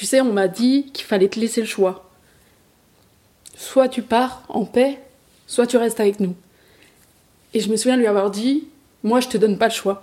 [0.00, 2.08] Tu sais, on m'a dit qu'il fallait te laisser le choix.
[3.54, 4.98] Soit tu pars en paix,
[5.46, 6.34] soit tu restes avec nous.
[7.52, 8.66] Et je me souviens lui avoir dit
[9.02, 10.00] Moi, je te donne pas le choix.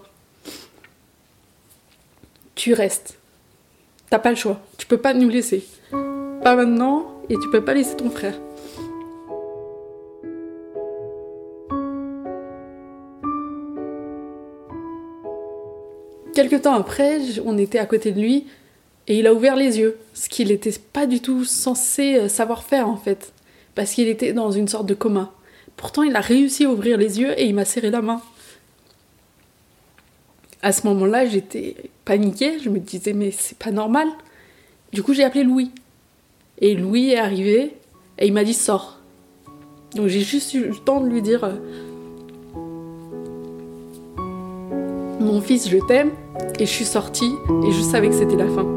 [2.54, 3.18] Tu restes.
[4.12, 4.62] T'as pas le choix.
[4.78, 5.66] Tu peux pas nous laisser.
[5.90, 8.40] Pas maintenant, et tu peux pas laisser ton frère.
[16.36, 18.46] Quelque temps après, on était à côté de lui
[19.08, 22.64] et il a ouvert les yeux, ce qu'il n'était pas du tout censé euh, savoir
[22.64, 23.32] faire en fait,
[23.74, 25.32] parce qu'il était dans une sorte de coma.
[25.78, 28.22] Pourtant, il a réussi à ouvrir les yeux et il m'a serré la main.
[30.62, 34.08] À ce moment-là, j'étais paniquée, je me disais mais c'est pas normal.
[34.92, 35.72] Du coup, j'ai appelé Louis.
[36.60, 37.76] Et Louis est arrivé
[38.18, 39.00] et il m'a dit sors.
[39.96, 41.54] Donc j'ai juste eu le temps de lui dire euh,
[45.20, 46.12] Mon fils, je t'aime.
[46.60, 47.32] Et je suis sortie
[47.68, 48.77] et je savais que c'était la fin.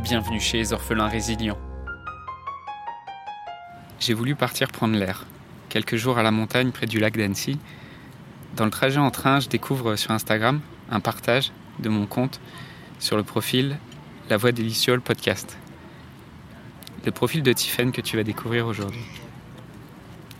[0.00, 1.58] bienvenue chez les orphelins résilients.
[3.98, 5.26] J'ai voulu partir prendre l'air,
[5.68, 7.58] quelques jours à la montagne près du lac d'Annecy.
[8.54, 12.40] Dans le trajet en train, je découvre sur Instagram un partage de mon compte
[13.00, 13.78] sur le profil
[14.30, 14.70] La Voix des
[15.04, 15.58] podcast.
[17.04, 19.04] Le profil de Tiffen que tu vas découvrir aujourd'hui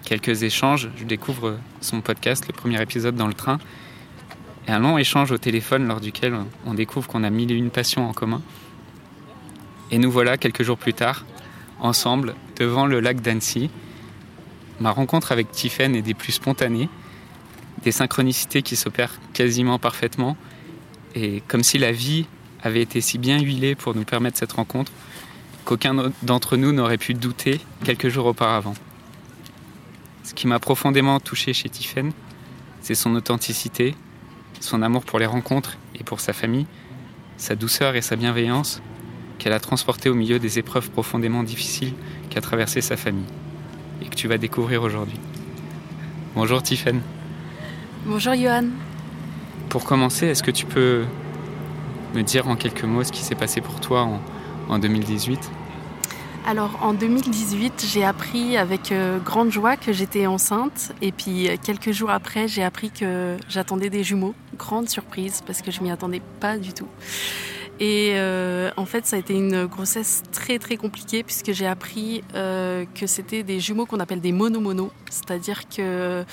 [0.04, 0.88] quelques échanges.
[0.96, 3.58] Je découvre son podcast, le premier épisode dans le train,
[4.66, 6.34] et un long échange au téléphone lors duquel
[6.64, 8.40] on découvre qu'on a mille et une passions en commun.
[9.90, 11.24] Et nous voilà quelques jours plus tard,
[11.80, 13.70] ensemble, devant le lac d'Annecy.
[14.80, 16.88] Ma rencontre avec Tiffen est des plus spontanées,
[17.82, 20.36] des synchronicités qui s'opèrent quasiment parfaitement,
[21.14, 22.26] et comme si la vie
[22.62, 24.92] avait été si bien huilée pour nous permettre cette rencontre
[25.64, 28.74] qu'aucun d'entre nous n'aurait pu douter quelques jours auparavant.
[30.24, 32.12] Ce qui m'a profondément touché chez Tiffen,
[32.80, 33.94] c'est son authenticité,
[34.60, 36.66] son amour pour les rencontres et pour sa famille,
[37.36, 38.82] sa douceur et sa bienveillance
[39.38, 41.94] qu'elle a transporté au milieu des épreuves profondément difficiles
[42.30, 43.24] qu'a traversé sa famille
[44.02, 45.18] et que tu vas découvrir aujourd'hui.
[46.34, 47.00] Bonjour Tiffen.
[48.04, 48.66] Bonjour Johan.
[49.68, 51.04] Pour commencer, est-ce que tu peux
[52.14, 54.20] me dire en quelques mots ce qui s'est passé pour toi en,
[54.68, 55.50] en 2018
[56.46, 61.56] alors en 2018, j'ai appris avec euh, grande joie que j'étais enceinte et puis euh,
[61.62, 64.34] quelques jours après, j'ai appris que j'attendais des jumeaux.
[64.56, 66.88] Grande surprise parce que je m'y attendais pas du tout.
[67.80, 72.24] Et euh, en fait, ça a été une grossesse très très compliquée puisque j'ai appris
[72.34, 74.90] euh, que c'était des jumeaux qu'on appelle des mono-mono.
[75.10, 76.24] C'est-à-dire que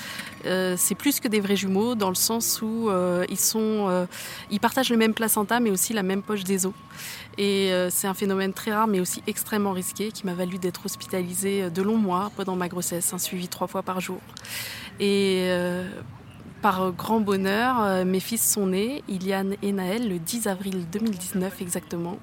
[0.44, 2.90] euh, c'est plus que des vrais jumeaux dans le sens où
[3.28, 4.06] ils, sont,
[4.50, 6.74] ils partagent le même placenta mais aussi la même poche des os.
[7.38, 11.70] Et c'est un phénomène très rare mais aussi extrêmement risqué qui m'a valu d'être hospitalisée
[11.70, 14.18] de longs mois pendant ma grossesse, un suivi trois fois par jour.
[14.98, 15.48] Et
[16.66, 21.62] par grand bonheur, euh, mes fils sont nés, Iliane et Naël, le 10 avril 2019
[21.62, 22.18] exactement,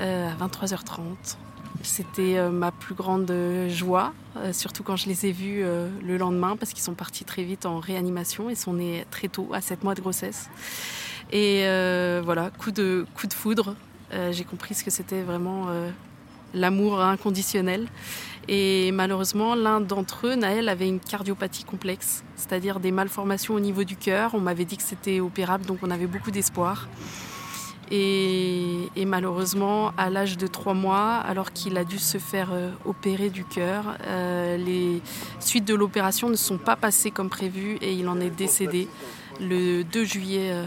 [0.00, 1.36] euh, à 23h30.
[1.84, 3.32] C'était euh, ma plus grande
[3.68, 4.12] joie,
[4.50, 7.78] surtout quand je les ai vus le lendemain, parce qu'ils sont partis très vite en
[7.78, 8.50] réanimation.
[8.50, 10.50] Ils sont nés très tôt, à 7 mois de grossesse.
[11.30, 11.60] Et
[12.24, 13.76] voilà, coup de foudre.
[14.32, 15.68] J'ai compris ce que c'était vraiment
[16.54, 17.86] l'amour inconditionnel.
[18.48, 23.84] Et malheureusement, l'un d'entre eux, Naël, avait une cardiopathie complexe, c'est-à-dire des malformations au niveau
[23.84, 24.34] du cœur.
[24.34, 26.88] On m'avait dit que c'était opérable, donc on avait beaucoup d'espoir.
[27.90, 33.30] Et, malheureusement, à l'âge de trois mois, alors qu'il a dû se faire euh, opérer
[33.30, 35.02] du cœur, euh, les
[35.38, 38.88] suites de l'opération ne sont pas passées comme prévu et il en est décédé
[39.40, 40.64] le 2 juillet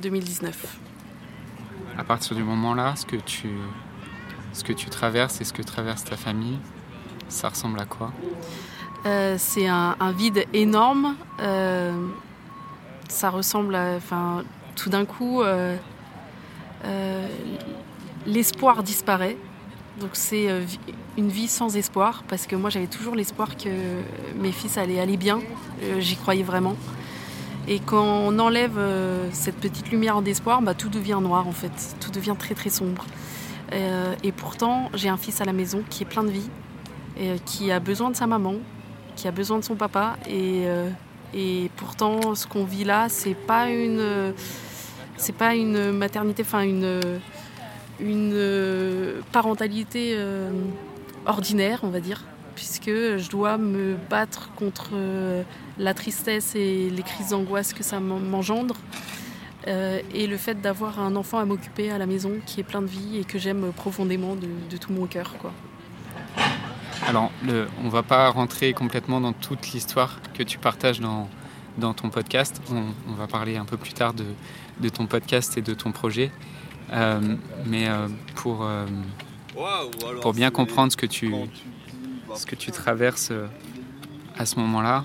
[0.00, 0.64] 2019.
[0.64, 3.04] Euh, à partir du moment-là, ce
[4.52, 6.58] ce que tu traverses et ce que traverse ta famille,
[7.28, 8.12] ça ressemble à quoi
[9.04, 11.16] euh, C'est un, vide énorme.
[11.40, 11.92] Euh,
[13.08, 13.96] ça ressemble à.
[13.96, 14.44] Enfin,
[14.74, 15.76] tout d'un coup, euh,
[18.26, 19.36] l'espoir disparaît.
[20.00, 20.48] Donc c'est
[21.16, 23.70] une vie sans espoir parce que moi j'avais toujours l'espoir que
[24.38, 25.40] mes fils allaient aller bien.
[25.98, 26.76] J'y croyais vraiment.
[27.66, 28.78] Et quand on enlève
[29.32, 31.96] cette petite lumière d'espoir, bah, tout devient noir en fait.
[31.98, 33.06] Tout devient très très sombre.
[33.72, 36.50] et pourtant, j'ai un fils à la maison qui est plein de vie,
[37.18, 38.54] euh, qui a besoin de sa maman,
[39.16, 40.16] qui a besoin de son papa.
[40.28, 40.88] Et, euh,
[41.76, 44.32] pourtant, ce qu'on vit là, c'est pas une,
[45.16, 47.00] c'est pas une maternité, enfin une,
[49.32, 50.50] parentalité euh,
[51.26, 52.24] ordinaire, on va dire,
[52.54, 55.42] puisque je dois me battre contre euh,
[55.78, 58.76] la tristesse et les crises d'angoisse que ça m'engendre.
[59.68, 62.82] Euh, et le fait d'avoir un enfant à m'occuper à la maison qui est plein
[62.82, 65.34] de vie et que j'aime profondément de, tout mon cœur.
[65.38, 65.52] Quoi.
[67.06, 71.28] Alors, le, on ne va pas rentrer complètement dans toute l'histoire que tu partages dans,
[71.78, 72.60] dans ton podcast.
[72.70, 74.24] On, va parler un peu plus tard de,
[74.80, 76.30] de, ton podcast et de ton projet.
[76.92, 78.66] Euh, mais euh, pour,
[80.22, 81.32] pour bien comprendre ce que tu,
[82.34, 83.32] ce que tu traverses
[84.38, 85.04] à ce moment-là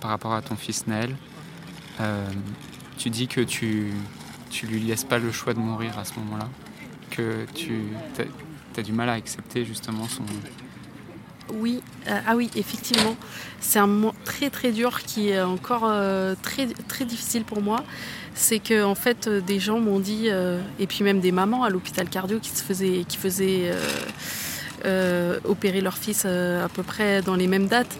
[0.00, 1.16] par rapport à ton fils Naël,
[2.98, 3.92] tu dis que tu
[4.50, 6.48] tu lui laisses pas le choix de mourir à ce moment-là,
[7.10, 7.84] que tu
[8.76, 10.24] as, du mal à accepter justement son...
[11.54, 13.16] Oui, euh, ah oui, effectivement,
[13.60, 17.84] c'est un moment très très dur qui est encore euh, très très difficile pour moi.
[18.34, 20.28] C'est que en fait, euh, des gens m'ont dit,
[20.78, 23.72] et puis même des mamans à l'hôpital cardio qui se faisaient, qui faisaient
[25.44, 27.96] opérer leur fils à peu près dans les mêmes dates,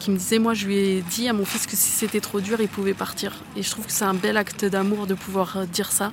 [0.00, 2.40] qui me disait, moi je lui ai dit à mon fils que si c'était trop
[2.40, 3.32] dur, il pouvait partir.
[3.56, 6.12] Et je trouve que c'est un bel acte d'amour de pouvoir dire ça.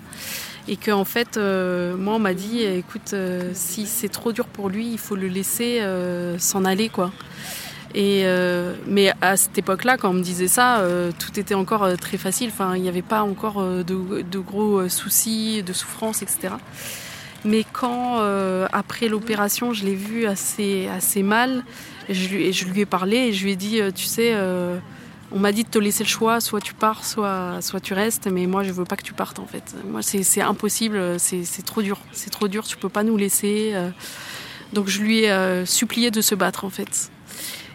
[0.67, 4.45] Et qu'en en fait, euh, moi on m'a dit, écoute, euh, si c'est trop dur
[4.45, 5.81] pour lui, il faut le laisser
[6.37, 7.11] s'en aller, quoi.
[7.93, 8.23] Et
[8.87, 10.85] mais à cette époque-là, quand on me disait ça,
[11.19, 12.49] tout était encore très facile.
[12.53, 16.53] Enfin, il n'y avait pas encore de, gros soucis, de souffrances, etc.
[17.43, 18.21] Mais quand,
[18.71, 21.63] après l'opération, je l'ai vu assez, assez mal,
[22.09, 24.77] je lui, je lui ai parlé et je lui ai dit, euh, tu sais, euh,
[25.31, 28.27] on m'a dit de te laisser le choix, soit tu pars, soit, soit tu restes,
[28.27, 29.75] mais moi je veux pas que tu partes en fait.
[29.85, 33.71] Moi c'est impossible, c'est trop dur, c'est trop dur, tu peux pas nous laisser.
[33.73, 33.89] Euh.
[34.73, 37.11] Donc je lui ai supplié de se battre en fait.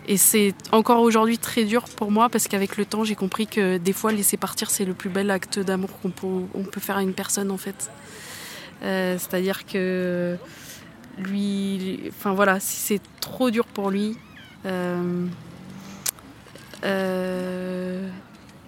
[0.09, 3.77] Et c'est encore aujourd'hui très dur pour moi parce qu'avec le temps j'ai compris que
[3.77, 7.03] des fois laisser partir c'est le plus bel acte d'amour qu'on peut, peut faire à
[7.03, 7.91] une personne en fait.
[8.83, 10.39] C'est-à-dire que
[11.19, 14.17] lui, enfin voilà, si c'est trop dur pour lui,
[14.67, 15.27] euh, euh,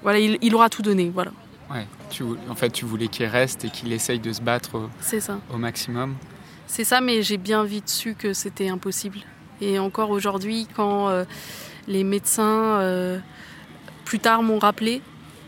[0.03, 1.33] voilà, il, aura tout donné, voilà.
[1.71, 4.91] Ouais, tu, en fait, tu voulais qu'il reste et qu'il essaye de se battre au,
[5.01, 5.39] ça.
[5.53, 6.15] au maximum.
[6.67, 9.19] C'est ça, mais j'ai bien vite su que c'était impossible.
[9.61, 11.25] Et encore aujourd'hui, quand euh,
[11.87, 12.81] les médecins,
[14.05, 15.03] plus tard, m'ont rappelé,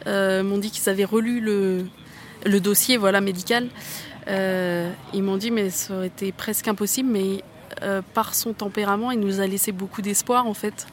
[0.07, 1.87] m'ont dit qu'ils avaient relu le,
[2.45, 3.69] le dossier voilà, médical,
[4.29, 7.43] euh, ils m'ont dit, mais ça aurait été presque impossible, mais
[7.83, 10.87] euh, par son tempérament, il nous a laissé beaucoup d'espoir, en fait,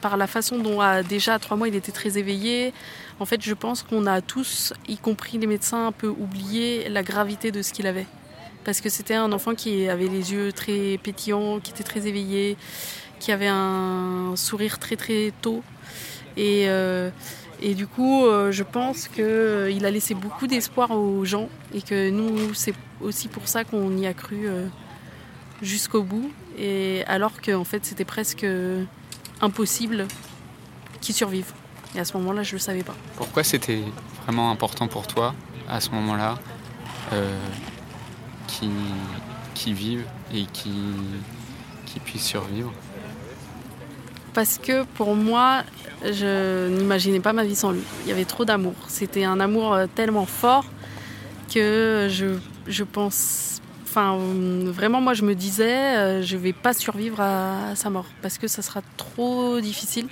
[0.00, 2.72] par, la façon dont, déjà à trois mois, il était très éveillé.
[3.20, 7.02] En fait, je pense qu'on a tous, y compris les médecins, un peu oublié la
[7.02, 8.06] gravité de ce qu'il avait.
[8.64, 12.56] Parce que c'était un enfant qui avait les yeux très pétillants, qui était très éveillé,
[13.18, 15.62] qui avait un sourire très très tôt.
[16.36, 16.64] Et.
[16.68, 17.10] Euh,
[17.74, 22.54] du coup, euh, je pense qu'il a laissé beaucoup d'espoir aux gens et que nous,
[22.54, 24.48] c'est aussi pour ça qu'on y a cru
[25.62, 26.30] jusqu'au bout.
[26.58, 28.46] Et alors qu'en fait, c'était presque
[29.40, 30.06] impossible
[31.00, 31.52] qu'il survive.
[31.94, 32.94] Et à ce moment-là, je ne le savais pas.
[33.16, 33.82] Pourquoi c'était
[34.22, 35.34] vraiment important pour toi,
[35.68, 36.38] à ce moment-là,
[37.12, 37.38] euh,
[38.46, 40.72] qui, vivent et qui,
[41.86, 42.72] qui puissent survivre?
[44.34, 45.62] Parce que pour moi,
[46.04, 47.82] je n'imaginais pas ma vie sans lui.
[48.04, 48.74] Il y avait trop d'amour.
[48.88, 50.64] C'était un amour euh, tellement fort
[51.52, 53.61] que je, je pense.
[53.92, 54.16] Enfin,
[54.72, 58.48] vraiment, moi, je me disais, euh, je vais pas survivre à, sa mort parce que
[58.48, 60.08] ça sera trop difficile.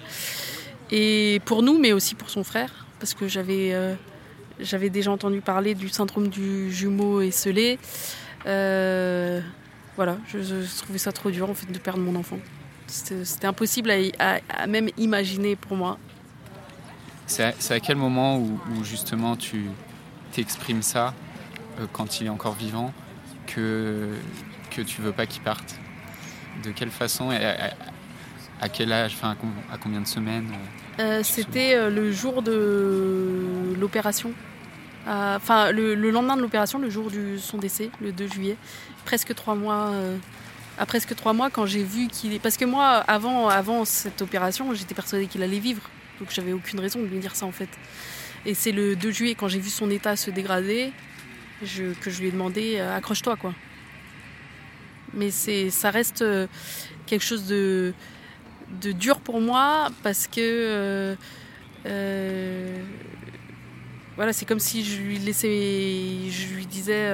[0.90, 3.94] Et pour nous, mais aussi pour son frère, parce que j'avais euh,
[4.58, 7.78] j'avais déjà entendu parler du syndrome du jumeau esselé.
[8.44, 9.40] Euh,
[9.96, 12.38] voilà, je, trouvais ça trop dur en fait de perdre mon enfant.
[12.86, 15.96] C'était impossible à, même imaginer pour moi.
[17.26, 19.70] C'est à, quel moment où, justement tu
[20.32, 21.14] t'exprimes ça,
[21.78, 22.92] euh, quand il est encore vivant,
[23.54, 24.08] que,
[24.70, 25.78] que tu veux pas qu'il parte
[26.64, 27.44] De quelle façon et
[28.60, 29.36] à, quel âge enfin,
[29.72, 30.52] à combien de semaines
[30.98, 34.32] euh, C'était euh, le jour de l'opération.
[35.06, 38.56] Enfin, le, le, lendemain de l'opération, le jour de son décès, le 2 juillet,
[39.04, 39.92] presque trois mois
[40.80, 42.38] à presque trois mois quand j'ai vu qu'il est.
[42.38, 45.82] Parce que moi, avant, avant cette opération, j'étais persuadée qu'il allait vivre.
[46.18, 47.68] Donc j'avais aucune raison de lui dire ça en fait.
[48.46, 50.92] Et c'est le 2 juillet, quand j'ai vu son état se dégrader,
[51.60, 53.54] que je lui ai demandé euh, accroche-toi quoi.
[55.12, 56.46] Mais c'est, ça reste euh,
[57.06, 57.92] quelque chose de,
[58.80, 61.16] de dur pour moi parce que
[61.86, 62.76] euh,
[64.16, 67.10] voilà, c'est comme si je lui laissais, je lui disais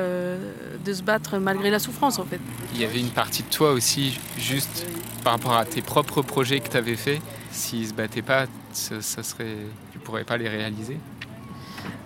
[0.84, 2.40] de se battre malgré la souffrance en fait.
[2.74, 4.86] Il y avait une partie de toi aussi, juste
[5.22, 7.20] par rapport à tes propres projets que tu avais fait.
[7.52, 9.56] S'il se battait pas, ça, serait,
[10.06, 10.98] pourrais pas les réaliser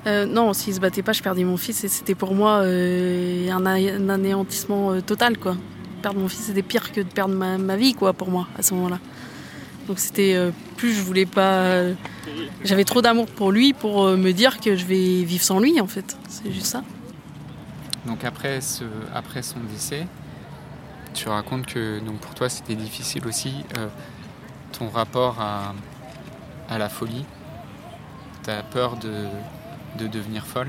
[0.07, 3.51] euh, non, s'il se battait pas, je perdais mon fils et c'était pour moi euh,
[3.51, 5.57] un, anéantissement euh, total, quoi.
[6.01, 8.73] Perdre mon fils, c'était pire que de perdre ma, vie, quoi, pour moi, à ce
[8.75, 8.99] moment-là.
[9.87, 10.37] Donc c'était
[10.77, 11.83] plus, je voulais pas.
[12.65, 15.87] J'avais trop d'amour pour lui pour me dire que je vais vivre sans lui, en
[15.87, 16.17] fait.
[16.29, 16.85] C'est juste ça.
[18.07, 20.07] Donc après, son décès,
[21.13, 23.53] tu racontes que pour toi c'était difficile aussi
[24.79, 25.75] ton rapport à,
[26.71, 27.27] à la folie.
[28.45, 29.27] Tu as peur de
[29.97, 30.69] de devenir folle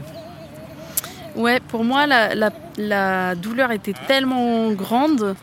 [1.36, 5.36] Ouais, pour moi, la, douleur était tellement grande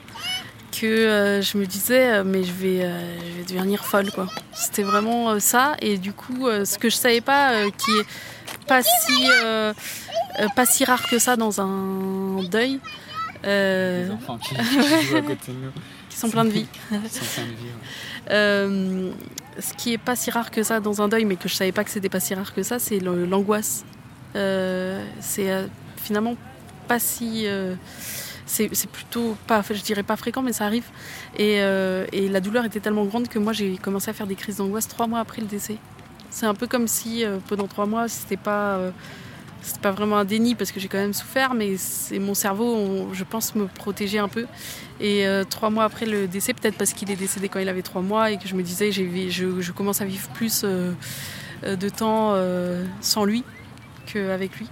[0.70, 4.26] que euh, je me disais, euh, mais je vais, euh, je vais devenir folle, quoi.
[4.54, 5.76] C'était vraiment ça.
[5.80, 9.28] Et du coup, ce que je savais pas, qui est pas si,
[10.54, 12.80] pas si rare que ça dans un deuil.
[13.44, 15.73] Les enfants qui, jouent à côté de nous.
[16.11, 16.66] qui sont pleins de vie.
[16.90, 19.12] qui sont pleins de vie
[19.59, 21.73] ce qui est pas si rare que ça dans un deuil, mais que je savais
[21.73, 23.85] pas que c'était pas si rare que ça, c'est l'angoisse.
[24.37, 26.37] Euh, c'est euh, finalement
[26.87, 27.47] pas si.
[27.47, 27.75] Euh,
[28.47, 30.87] c'est plutôt pas, je dirais pas fréquent, mais ça arrive.
[31.37, 34.88] Et, la douleur était tellement grande que moi j'ai commencé à faire des crises d'angoisse
[34.88, 35.77] trois mois après le décès.
[36.31, 38.81] C'est un peu comme si pendant trois mois c'était pas
[39.61, 41.77] c'est pas vraiment un déni parce que j'ai quand même souffert, mais
[42.12, 44.47] mon cerveau, je pense, me protéger un peu.
[45.00, 47.83] Et euh, trois mois après le décès, peut-être parce qu'il est décédé quand il avait
[47.83, 50.93] trois mois et que je me disais, je, je commence à vivre plus euh,
[51.64, 52.35] euh, de temps
[53.00, 53.45] sans lui
[54.07, 54.69] qu'avec lui.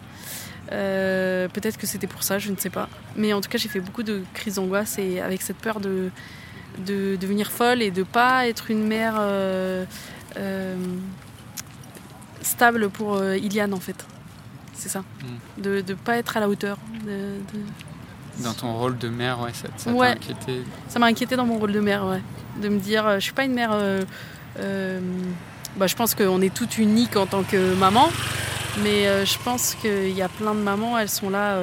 [0.68, 2.88] peut-être que c'était pour ça, je ne sais pas.
[3.16, 6.10] Mais en tout cas, j'ai fait beaucoup de crises d'angoisse et avec cette peur de,
[6.84, 9.20] de devenir folle et de pas être une mère
[12.42, 14.06] stable pour Iliane en fait
[14.76, 15.00] c'est ça.
[15.00, 15.62] Mm.
[15.62, 16.78] De ne pas être à la hauteur.
[18.38, 21.58] Dans ton rôle de mère, ouais, ça, ça t'a inquiété Ça m'a inquiété dans mon
[21.58, 22.20] rôle de mère, ouais.
[22.60, 23.70] De me dire, euh, je suis pas une mère.
[23.72, 24.02] Euh,
[24.58, 25.00] euh,
[25.76, 28.08] bah, je pense qu'on est toutes uniques en tant que maman,
[28.82, 31.60] mais je pense qu'il y a plein de mamans, elles sont là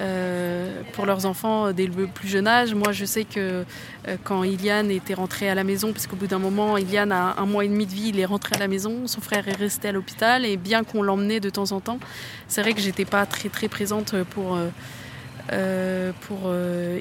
[0.00, 2.74] euh, pour leurs enfants dès le plus jeune âge.
[2.74, 3.64] Moi, je sais que
[4.08, 7.34] euh, quand Iliane était rentrée à la maison, parce qu'au bout d'un moment, Iliane a
[7.38, 9.56] un mois et demi de vie, il est rentré à la maison, son frère est
[9.56, 11.98] resté à l'hôpital, et bien qu'on l'emmenait de temps en temps,
[12.48, 14.56] c'est vrai que j'étais pas très très présente pour.
[14.56, 14.68] Euh,
[15.48, 16.52] pour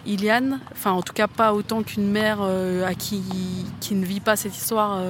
[0.05, 3.23] Iliane, enfin en tout cas pas autant qu'une mère à qui,
[3.79, 5.01] qui ne vit pas cette histoire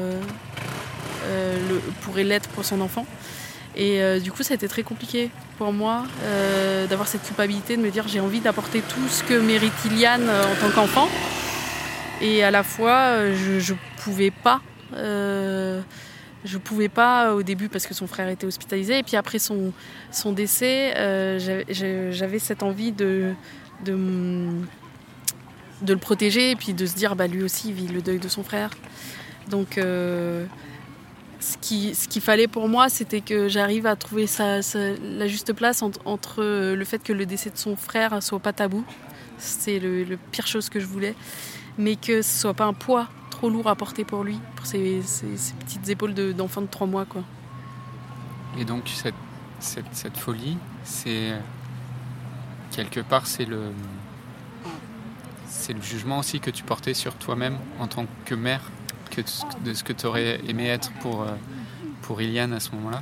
[2.01, 3.05] pourrait l'être pour son enfant.
[3.75, 7.77] Et euh, du coup, ça a été très compliqué pour moi euh, d'avoir cette culpabilité,
[7.77, 11.07] de me dire j'ai envie d'apporter tout ce que mérite Iliane euh, en tant qu'enfant.
[12.21, 14.61] Et à la fois, je ne pouvais pas.
[16.43, 18.99] Je pouvais pas au début parce que son frère était hospitalisé.
[18.99, 19.73] Et puis après son,
[20.11, 20.93] son décès,
[22.11, 23.33] j'avais cette envie de,
[23.85, 23.95] de,
[25.87, 28.43] le protéger et puis de se dire bah, lui aussi vit le deuil de son
[28.43, 28.71] frère.
[29.49, 29.77] Donc
[31.41, 36.43] ce qu'il ce fallait pour moi, c'était que j'arrive à trouver la juste place entre,
[36.43, 38.85] le fait que le décès de son frère soit pas tabou,
[39.37, 41.15] c'est le, pire chose que je voulais,
[41.77, 43.07] mais que ce soit pas un poids
[43.41, 45.01] trop lourd à porter pour lui, pour ses,
[45.61, 47.05] petites épaules d'enfant de, trois mois.
[47.05, 47.23] Quoi.
[48.59, 49.15] Et donc cette,
[49.59, 51.33] cette, folie, c'est
[52.69, 53.71] quelque part c'est le
[55.47, 58.61] c'est le jugement aussi que tu portais sur toi-même en tant que mère
[59.09, 59.21] que
[59.65, 61.31] de ce que tu aurais aimé être pour, euh,
[62.03, 63.01] pour Iliane à ce moment-là?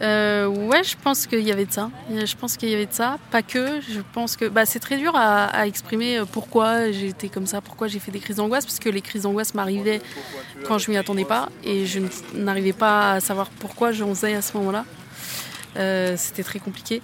[0.00, 1.90] Euh, ouais, je pense qu'il y avait de ça.
[2.10, 3.18] Je pense qu'il y avait de ça.
[3.30, 3.80] Pas que.
[3.80, 7.60] Je pense que bah, c'est très dur à, exprimer euh, pourquoi j'ai été comme ça,
[7.60, 10.00] pourquoi j'ai fait des crises d'angoisse, parce que les crises d'angoisse m'arrivaient
[10.66, 12.00] quand je m'y attendais pas et je
[12.34, 14.84] n'arrivais pas à savoir pourquoi j'en faisais à ce moment-là.
[15.78, 17.00] Euh, c'était très compliqué.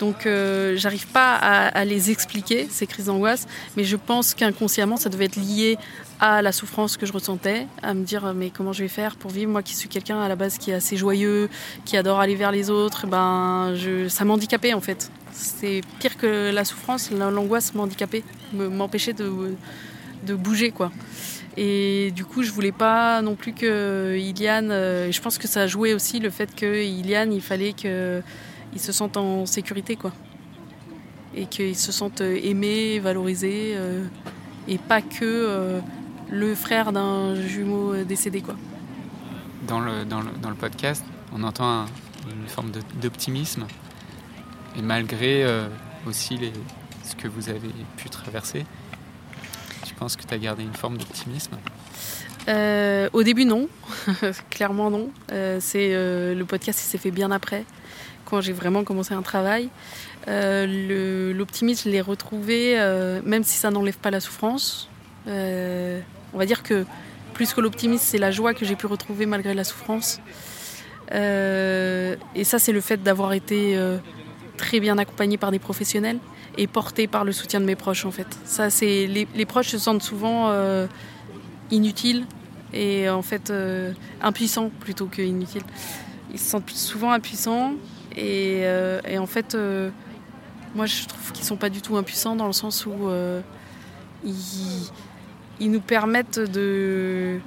[0.00, 5.10] Donc euh, j'arrive pas à, les expliquer, ces crises d'angoisse, mais je pense qu'inconsciemment, ça
[5.10, 5.76] devait être lié
[6.20, 9.30] à la souffrance que je ressentais, à me dire mais comment je vais faire pour
[9.30, 11.50] vivre, moi qui suis quelqu'un à la base qui est assez joyeux,
[11.84, 15.10] qui adore aller vers les autres, ben je, ça m'handicapait en fait.
[15.32, 19.54] C'est pire que la souffrance, l'angoisse m'handicapait, m'empêchait de,
[20.26, 20.90] de bouger quoi.
[21.56, 24.70] Et du coup, je voulais pas non plus que Iliane.
[24.70, 28.22] Euh, je pense que ça a joué aussi le fait que Iliane, il fallait qu'il
[28.76, 30.12] se sente en sécurité, quoi.
[31.36, 34.04] Et qu'il se sente aimé, valorisé, euh,
[34.68, 35.80] et pas que euh,
[36.30, 38.56] le frère d'un jumeau décédé, quoi.
[39.66, 41.86] Dans le, dans le, dans le podcast, on entend
[42.30, 42.70] une forme
[43.00, 43.66] d'optimisme,
[44.76, 45.46] et malgré
[46.06, 46.52] aussi les,
[47.02, 48.64] ce que vous avez pu traverser,
[49.94, 51.56] tu penses que tu as gardé une forme d'optimisme?
[52.48, 53.68] Euh, Au début, non.
[54.50, 55.10] Clairement, non.
[55.32, 57.64] Euh, c'est euh, le podcast s'est fait bien après,
[58.24, 59.68] quand j'ai vraiment commencé un travail.
[60.26, 62.76] L'optimisme, je l'ai retrouvé,
[63.24, 64.88] même si ça n'enlève pas la souffrance.
[65.26, 66.84] on va dire que
[67.34, 70.20] plus que l'optimisme, c'est la joie que j'ai pu retrouver malgré la souffrance.
[71.12, 73.78] et ça, c'est le fait d'avoir été
[74.56, 76.18] très bien accompagné par des professionnels
[76.56, 78.26] et porté par le soutien de mes proches en fait.
[78.44, 80.52] Ça, c'est les, proches se sentent souvent
[81.70, 82.26] inutiles
[82.72, 83.52] et en fait
[84.22, 85.64] impuissants plutôt que inutiles.
[86.32, 87.74] Ils se sentent souvent impuissants
[88.16, 88.64] et,
[89.18, 89.56] en fait
[90.74, 93.40] moi, je trouve qu'ils sont pas du tout impuissants dans le sens où euh,
[94.24, 97.38] ils, nous permettent de.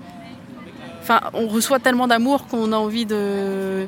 [1.02, 3.88] Enfin, on reçoit tellement d'amour qu'on a envie de,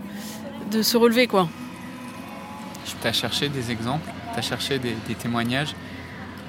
[0.71, 1.47] de se relever, quoi.
[2.85, 5.75] Tu as cherché des exemples, as cherché des, témoignages,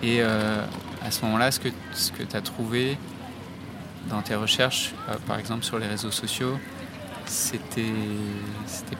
[0.03, 0.65] et euh,
[1.05, 2.99] à ce moment-là, ce que, tu as trouvé
[4.09, 6.59] dans tes recherches, euh, par exemple sur les réseaux sociaux,
[7.27, 7.83] c'était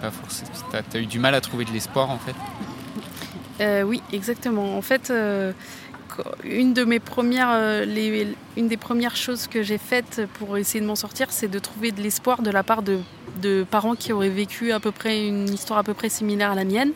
[0.01, 0.51] pas forcément.
[0.91, 2.35] Tu as eu du mal à trouver de l'espoir en fait?
[3.61, 4.77] Euh, oui, exactement.
[4.77, 5.13] En fait,
[6.45, 11.59] une, de des premières choses que j'ai faites pour essayer de m'en sortir, c'est de
[11.59, 13.01] trouver de l'espoir de la part de,
[13.71, 16.65] parents qui auraient vécu à peu près une histoire à peu près similaire à la
[16.65, 16.93] mienne.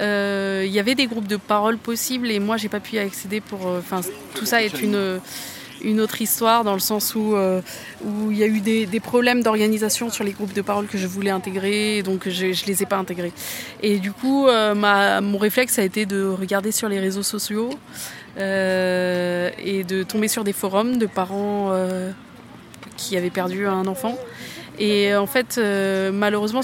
[0.00, 3.40] Il y avait des groupes de parole possibles et moi j'ai pas pu y accéder
[3.40, 3.66] pour.
[3.66, 4.00] Enfin,
[4.34, 5.20] tout ça est une
[5.82, 7.60] une autre histoire dans le sens où, euh,
[8.04, 11.06] où il y a eu des, problèmes d'organisation sur les groupes de parole que je
[11.06, 13.32] voulais intégrer, donc je ne les ai pas intégrés.
[13.82, 17.70] Et du coup, euh, ma, mon réflexe a été de regarder sur les réseaux sociaux
[18.38, 21.72] euh, et de tomber sur des forums de parents
[22.96, 24.18] qui avaient perdu un enfant
[24.78, 26.60] et euh, en fait, euh, malheureusement,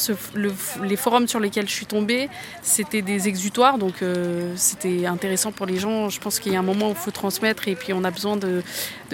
[0.82, 2.28] les forums sur lesquels je suis tombée,
[2.62, 6.08] c'était des exutoires, donc euh, c'était intéressant pour les gens.
[6.08, 8.10] Je pense qu'il y a un moment où il faut transmettre, et puis on a
[8.10, 8.62] besoin de,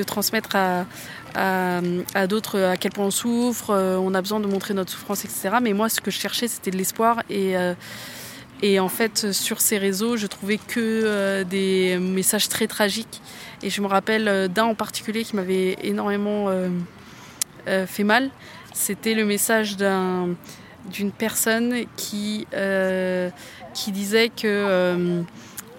[0.04, 5.24] transmettre à, d'autres à quel point on souffre, on a besoin de montrer notre souffrance,
[5.24, 5.50] etc.
[5.62, 7.54] Mais moi, ce que je cherchais, c'était de l'espoir, et,
[8.62, 13.20] et en fait, sur ces réseaux, je trouvais que des messages très tragiques.
[13.62, 16.48] Et je me rappelle d'un en particulier qui m'avait énormément
[17.86, 18.30] fait mal
[18.78, 23.28] c'était le message d'une personne qui, euh,
[23.74, 25.22] qui disait que euh,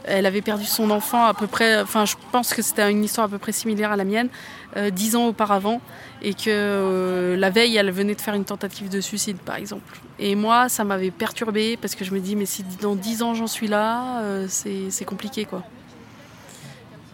[0.03, 3.27] elle avait perdu son enfant à peu près, enfin je pense que c'était une histoire
[3.27, 4.27] à peu près similaire à la mienne,
[4.75, 5.81] euh, dix ans auparavant,
[6.21, 9.99] et que la veille elle venait de faire une tentative de suicide par exemple.
[10.19, 13.33] Et moi ça m'avait perturbée parce que je me dis mais si dans dix ans
[13.33, 15.63] j'en suis là, c'est compliqué quoi.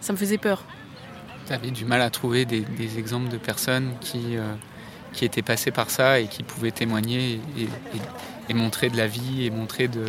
[0.00, 0.64] Ça me faisait peur.
[1.46, 4.36] Tu avais du mal à trouver des, des exemples de personnes qui
[5.16, 7.40] qui étaient passés par ça et qui pouvaient témoigner
[8.48, 10.04] et, montrer de la vie et montrer de,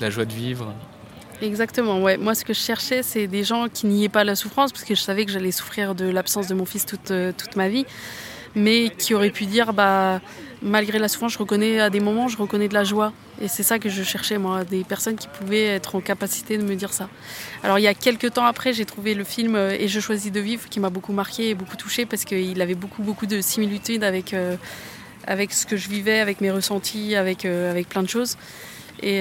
[0.00, 0.74] la joie de vivre.
[1.40, 2.00] Exactement.
[2.00, 4.96] Moi, ce que je cherchais, c'est des gens qui niaient pas la souffrance, parce que
[4.96, 7.86] je savais que j'allais souffrir de l'absence de mon fils toute, euh, toute ma vie,
[8.56, 10.20] mais qui auraient pu dire, bah,
[10.62, 13.12] malgré la souffrance, je reconnais à des moments, je reconnais de la joie.
[13.40, 16.64] Et c'est ça que je cherchais, moi, des personnes qui pouvaient être en capacité de
[16.64, 17.08] me dire ça.
[17.62, 20.32] Alors, il y a quelques temps après, j'ai trouvé le film euh, Et je choisis
[20.32, 23.40] de vivre, qui m'a beaucoup marqué et beaucoup touché parce qu'il avait beaucoup, beaucoup de
[23.40, 24.56] similitudes avec, euh,
[25.26, 28.36] avec ce que je vivais, avec mes ressentis, avec, euh, avec plein de choses.
[29.00, 29.20] Et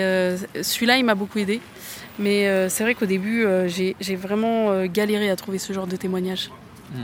[0.60, 1.62] celui-là, il m'a beaucoup aidé.
[2.18, 6.50] Mais c'est vrai qu'au début, j'ai vraiment galéré à trouver ce genre de témoignage.
[6.96, 7.04] Hmm.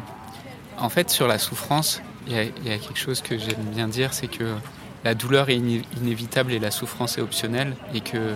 [0.80, 4.26] En fait, sur la souffrance, il y, a quelque chose que j'aime bien dire, c'est
[4.26, 4.56] que
[5.04, 8.36] la douleur est inévitable et la souffrance est optionnelle, et que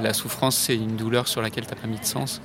[0.00, 2.40] la souffrance, c'est une douleur sur laquelle tu n'as pas mis de sens.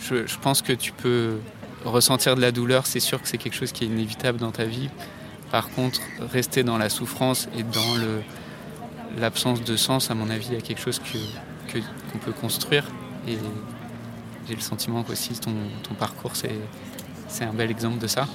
[0.00, 1.38] Je, pense que tu peux
[1.84, 4.64] ressentir de la douleur, c'est sûr que c'est quelque chose qui est inévitable dans ta
[4.64, 4.90] vie.
[5.50, 6.00] Par contre,
[6.32, 7.96] rester dans la souffrance et dans
[9.18, 12.84] l'absence de sens, à mon avis, il a quelque chose qu'on peut construire.
[13.26, 13.38] Et
[14.46, 15.54] j'ai le sentiment qu'aussi ton,
[15.88, 18.26] ton parcours, c'est un bel exemple de ça.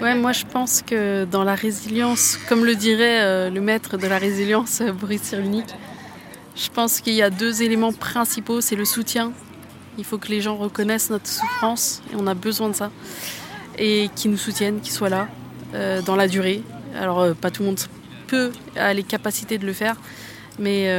[0.00, 4.06] Ouais, moi je pense que dans la résilience, comme le dirait euh, le maître de
[4.06, 5.66] la résilience, euh, Boris Cyrulnik,
[6.56, 8.62] je pense qu'il y a deux éléments principaux.
[8.62, 9.32] C'est le soutien.
[9.98, 12.90] Il faut que les gens reconnaissent notre souffrance et on a besoin de ça.
[13.78, 15.28] Et qu'ils nous soutiennent, qu'ils soient là
[15.74, 16.62] euh, dans la durée.
[16.98, 17.80] Alors pas tout le monde
[18.26, 19.96] peut a les capacités de le faire.
[20.58, 20.90] Mais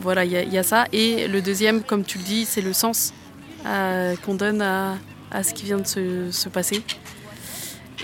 [0.00, 0.86] voilà, il y, a ça.
[0.92, 3.12] Et le deuxième, comme tu le dis, c'est le sens
[3.64, 4.96] qu'on donne à,
[5.44, 6.82] ce qui vient de se passer.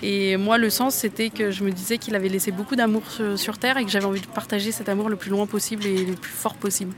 [0.03, 3.03] Et moi, le sens, c'était que je me disais qu'il avait laissé beaucoup d'amour
[3.37, 6.05] sur Terre et que j'avais envie de partager cet amour le plus loin possible et
[6.05, 6.93] le plus fort possible.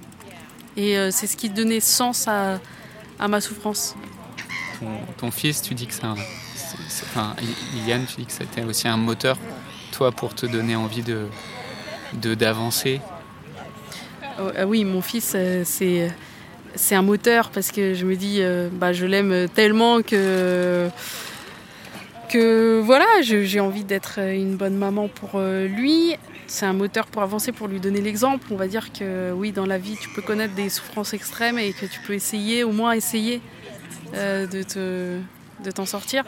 [0.77, 2.59] Et euh, c'est ce qui donnait sens à,
[3.29, 3.95] ma souffrance.
[5.19, 6.17] Ton, fils, tu dis que c'est un.
[7.05, 7.37] enfin,
[7.73, 9.38] Liliane, tu dis que c'était aussi un moteur,
[9.93, 11.29] toi, pour te donner envie de
[12.35, 13.01] d'avancer?
[14.40, 16.12] Oh, ah oui, mon fils, euh, c'est
[16.75, 20.88] c'est un moteur parce que je me dis, euh, bah, je l'aime tellement que
[22.38, 26.16] que voilà, j'ai envie d'être une bonne maman pour euh, lui.
[26.47, 28.47] C'est un moteur pour avancer, pour lui donner l'exemple.
[28.51, 31.73] On va dire que oui, dans la vie, tu peux connaître des souffrances extrêmes et
[31.73, 33.40] que tu peux essayer, au moins essayer
[34.14, 35.20] euh, de
[35.62, 36.25] de t'en sortir.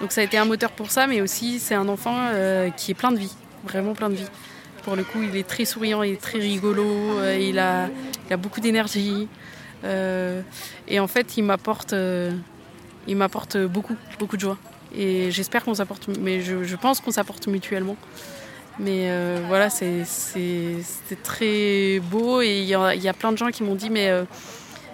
[0.00, 2.90] Donc ça a été un moteur pour ça, mais aussi c'est un enfant euh, qui
[2.90, 3.34] est plein de vie.
[3.64, 4.26] vraiment plein de vie.
[4.82, 6.84] Pour le coup, il est très souriant, il est très rigolo,
[7.18, 7.88] euh, il, a,
[8.36, 9.28] beaucoup d'énergie.
[9.84, 10.40] Euh,
[10.88, 12.30] et en fait, il m'apporte, euh,
[13.06, 14.58] il m'apporte beaucoup, beaucoup de joie.
[14.96, 17.96] Et j'espère qu'on s'apporte, mais je, pense qu'on s'apporte mutuellement.
[18.78, 19.10] Mais
[19.46, 20.04] voilà, c'est,
[21.22, 24.10] très beau et il y, a, plein de gens qui m'ont dit mais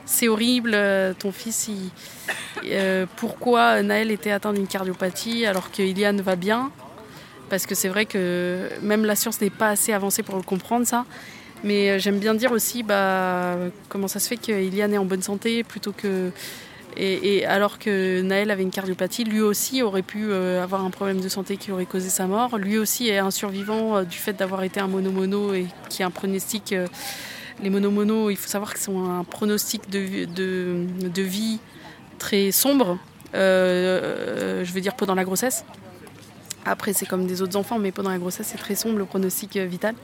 [0.04, 0.76] c'est horrible,
[1.18, 6.70] ton fils, il, pourquoi Naël était atteint d'une cardiopathie alors que Iliane va bien?
[7.48, 10.87] Parce que c'est vrai que même la science n'est pas assez avancée pour le comprendre
[10.87, 11.04] ça.
[11.64, 13.56] Mais euh, j'aime bien dire aussi bah,
[13.88, 16.30] comment ça se fait qu'Iliane est en bonne santé plutôt que.
[16.98, 21.20] Et, alors que Naël avait une cardiopathie, lui aussi aurait pu euh, avoir un problème
[21.20, 22.56] de santé qui aurait causé sa mort.
[22.56, 26.06] Lui aussi est un survivant euh, du fait d'avoir été un mono-mono et qui a
[26.06, 26.74] un pronostic.
[27.62, 31.59] les mono-mono, il faut savoir qu'ils ont un pronostic de, de, vie
[32.18, 32.98] très sombre.
[33.35, 35.64] je veux dire pendant la grossesse.
[36.66, 39.56] Après, c'est comme des autres enfants, mais pendant la grossesse, c'est très sombre le pronostic
[39.56, 39.94] euh, vital.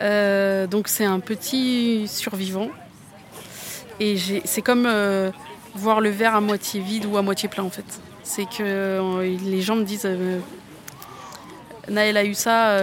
[0.00, 2.70] Euh, donc, c'est un petit survivant.
[4.00, 5.30] Et c'est comme euh,
[5.76, 8.00] voir le verre à moitié vide ou à moitié plein, en fait.
[8.22, 10.08] C'est que les gens me disent
[11.88, 12.78] Naël a eu ça,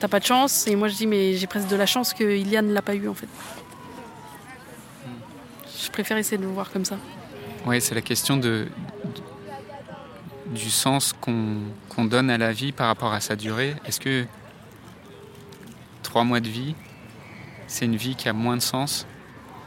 [0.00, 0.66] t'as pas de chance.
[0.66, 2.94] Et moi, je dis Mais j'ai presque de la chance que Iliane ne l'a pas
[2.94, 3.28] eu, en fait.
[5.84, 6.96] Je préfère essayer de le voir comme ça.
[7.66, 8.66] Oui, c'est la question de,
[10.46, 13.74] du sens qu'on donne à la vie par rapport à sa durée.
[13.86, 14.26] Est-ce que
[16.02, 16.74] trois mois de vie,
[17.66, 19.06] c'est une vie qui a moins de sens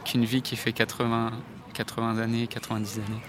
[0.04, 1.32] qu'une vie qui fait 80,
[1.76, 3.20] 80 années, 90 années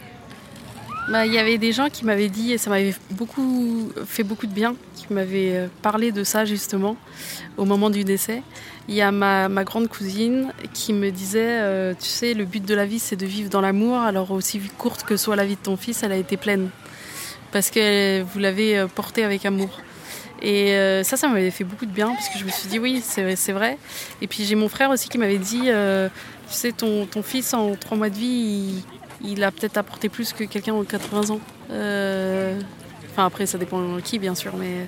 [1.10, 4.45] bah, il y avait des gens qui m'avaient dit, et ça m'avait beaucoup fait beaucoup
[4.45, 6.97] de bien, qui m'avaient euh, parlé de ça justement
[7.55, 8.43] au moment du décès.
[8.89, 12.75] Il y a ma, grande cousine qui me disait, euh, tu sais, le but de
[12.75, 15.62] la vie c'est de vivre dans l'amour, alors aussi courte que soit la vie de
[15.62, 16.71] ton fils, elle a été pleine
[17.51, 19.69] parce que vous l'avez euh, porté avec amour.
[20.41, 22.77] Et euh, ça, ça m'avait fait beaucoup de bien parce que je me suis dit
[22.77, 23.77] oui, c'est vrai.
[24.21, 26.10] Et puis j'ai mon frère aussi qui m'avait dit, euh,
[26.49, 28.83] tu sais, ton, ton, fils en trois mois de vie,
[29.23, 31.39] il, a peut-être apporté plus que quelqu'un en 80 ans.
[31.69, 34.88] enfin après, ça dépend de qui bien sûr, mais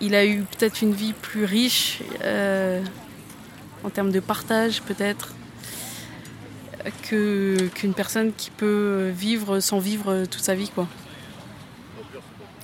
[0.00, 2.00] il a eu peut-être une vie plus riche
[3.84, 5.34] en termes de partage peut-être
[7.02, 10.70] qu'une personne qui peut vivre sans vivre toute sa vie.
[10.74, 10.88] Quoi.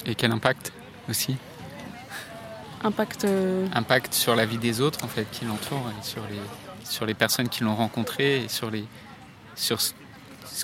[0.07, 0.73] Et quel impact
[1.09, 1.37] aussi?
[2.85, 7.07] Impact euh, Impact sur la vie des autres en fait qui l'entourent sur les, sur
[7.07, 8.85] les personnes qui l'ont rencontré et sur, les,
[9.55, 9.93] sur ce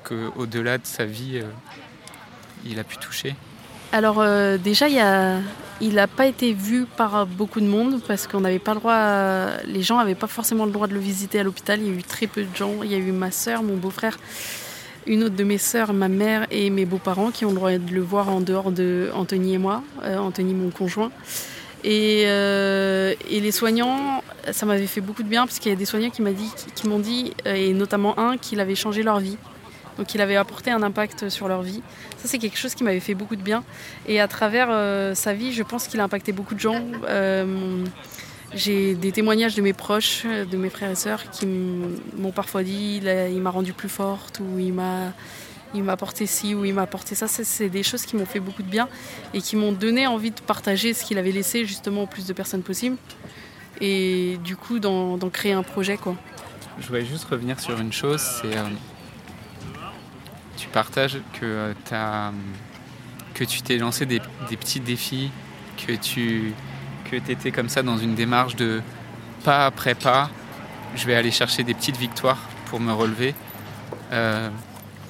[0.03, 1.44] qu'au-delà de sa vie euh,
[2.64, 3.35] il a pu toucher.
[3.92, 8.59] Alors euh, déjà, il n'a pas été vu par beaucoup de monde parce qu'on n'avait
[8.59, 11.81] pas le droit, les gens n'avaient pas forcément le droit de le visiter à l'hôpital.
[11.81, 12.83] Il y a eu très peu de gens.
[12.83, 14.18] Il y a eu ma soeur, mon beau-frère,
[15.07, 17.92] une autre de mes sœurs, ma mère et mes beaux-parents qui ont le droit de
[17.92, 21.11] le voir en dehors de Anthony et moi, euh, Anthony mon conjoint.
[21.85, 25.77] Et, euh, et, les soignants, ça m'avait fait beaucoup de bien parce qu'il y a
[25.77, 26.51] des soignants qui m'ont dit,
[27.03, 29.37] dit, et notamment un, qu'il avait changé leur vie.
[29.99, 31.83] Donc il avait apporté un impact sur leur vie.
[32.16, 33.62] Ça c'est quelque chose qui m'avait fait beaucoup de bien.
[34.09, 36.83] Et à travers euh, sa vie, je pense qu'il a impacté beaucoup de gens.
[37.09, 37.85] Euh,
[38.55, 43.03] j'ai des témoignages de mes proches, de mes frères et sœurs, qui m'ont parfois dit
[43.05, 45.12] il m'a rendu plus forte ou il m'a
[45.74, 47.26] il m'a apporté ci ou il m'a apporté ça.
[47.28, 48.88] C'est des choses qui m'ont fait beaucoup de bien
[49.32, 52.32] et qui m'ont donné envie de partager ce qu'il avait laissé justement au plus de
[52.32, 52.96] personnes possible.
[53.80, 55.96] Et du coup, d'en créer un projet.
[55.96, 56.16] quoi.
[56.78, 58.64] Je voulais juste revenir sur une chose, c'est euh,
[60.56, 62.30] tu partages que, euh,
[63.32, 65.30] que tu t'es lancé des, petits défis,
[65.87, 66.52] que tu
[67.04, 68.80] que étais comme ça dans une démarche de
[69.44, 70.30] pas après pas,
[70.96, 73.34] je vais aller chercher des petites victoires pour me relever.
[74.12, 74.48] Euh,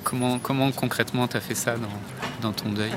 [0.05, 1.75] comment, concrètement tu as fait ça
[2.43, 2.93] dans, ton deuil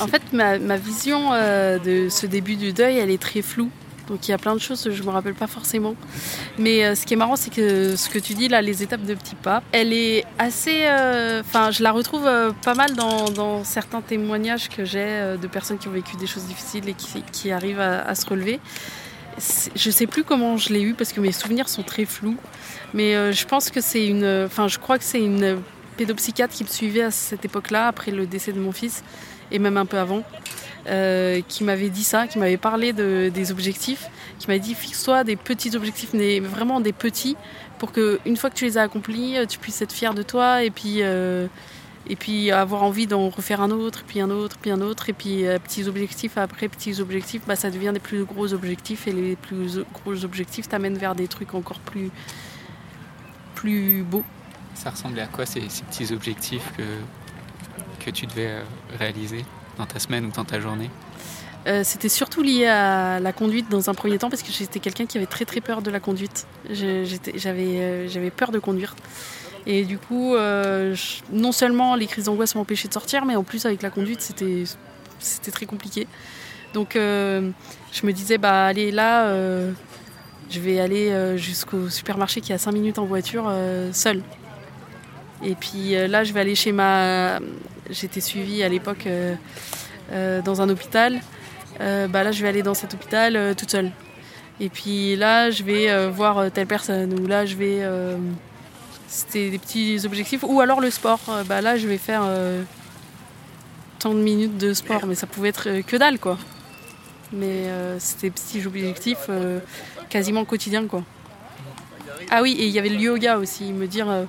[0.00, 3.70] En fait, ma, vision euh, de ce début du deuil, elle est très floue.
[4.08, 5.94] Donc il y a plein de choses que je ne me rappelle pas forcément.
[6.58, 9.02] Mais euh, ce qui est marrant, c'est que ce que tu dis là, les étapes
[9.02, 10.82] de petits pas, elle est assez.
[10.82, 12.28] Euh, enfin, je la retrouve
[12.64, 16.88] pas mal dans, certains témoignages que j'ai de personnes qui ont vécu des choses difficiles
[16.88, 16.94] et
[17.32, 18.58] qui, arrivent à, se relever.
[19.76, 22.36] Je sais plus comment je l'ai eu parce que mes souvenirs sont très flous.
[22.94, 24.44] Mais je pense que c'est une.
[24.46, 25.60] Enfin, je crois que c'est une
[25.96, 29.04] pédopsychiatre qui me suivait à cette époque-là, après le décès de mon fils,
[29.52, 30.24] et même un peu avant.
[30.86, 35.24] Euh, qui m'avait dit ça, qui m'avait parlé de, des objectifs, qui m'a dit fixe-toi
[35.24, 37.36] des petits objectifs, mais vraiment des petits,
[37.78, 40.22] pour que une fois que tu les as accomplis, euh, tu puisses être fier de
[40.22, 41.48] toi et puis euh,
[42.08, 45.12] et puis avoir envie d'en refaire un autre, puis un autre, puis un autre, et
[45.12, 49.36] puis petits objectifs après petits objectifs, bah, ça devient des plus gros objectifs et les
[49.36, 52.10] plus gros objectifs t'amènent vers des trucs encore plus
[53.60, 54.24] plus beaux.
[54.74, 56.82] Ça ressemblait à quoi ces, ces petits objectifs que
[58.04, 58.52] que tu devais
[58.98, 59.44] réaliser
[59.76, 60.90] dans ta semaine ou dans ta journée?
[61.66, 65.04] Euh, C'était surtout lié à la conduite dans un premier temps parce que j'étais quelqu'un
[65.04, 66.46] qui avait très très peur de la conduite.
[66.70, 68.96] J'avais peur de conduire.
[69.66, 70.34] Et du coup,
[71.30, 75.50] non seulement les crises d'angoisse m'empêchaient de sortir, mais en plus avec la conduite, c'était
[75.52, 76.06] très compliqué.
[76.72, 79.30] Donc je me disais, bah allez là,
[80.50, 83.50] je vais aller jusqu'au supermarché qui est à 5 minutes en voiture
[83.92, 84.22] seule.
[85.42, 87.38] Et puis euh, là, je vais aller chez ma.
[87.88, 89.34] J'étais suivie à l'époque euh,
[90.12, 91.20] euh, dans un hôpital.
[91.78, 93.90] bah là, je vais aller dans cet hôpital toute seule.
[94.60, 97.18] Et puis là, je vais voir telle personne.
[97.18, 97.82] Ou là, je vais.
[99.08, 100.44] C'était des petits objectifs.
[100.46, 101.20] Ou alors le sport.
[101.46, 102.22] bah là, je vais faire
[103.98, 105.06] tant de minutes de sport.
[105.06, 106.38] Mais ça pouvait être que dalle, quoi.
[107.32, 107.64] Mais
[107.98, 109.30] c'était des petits objectifs
[110.10, 111.02] quasiment quotidiens, quoi.
[112.30, 113.72] Ah oui, et il y avait le yoga aussi.
[113.72, 114.26] Me dire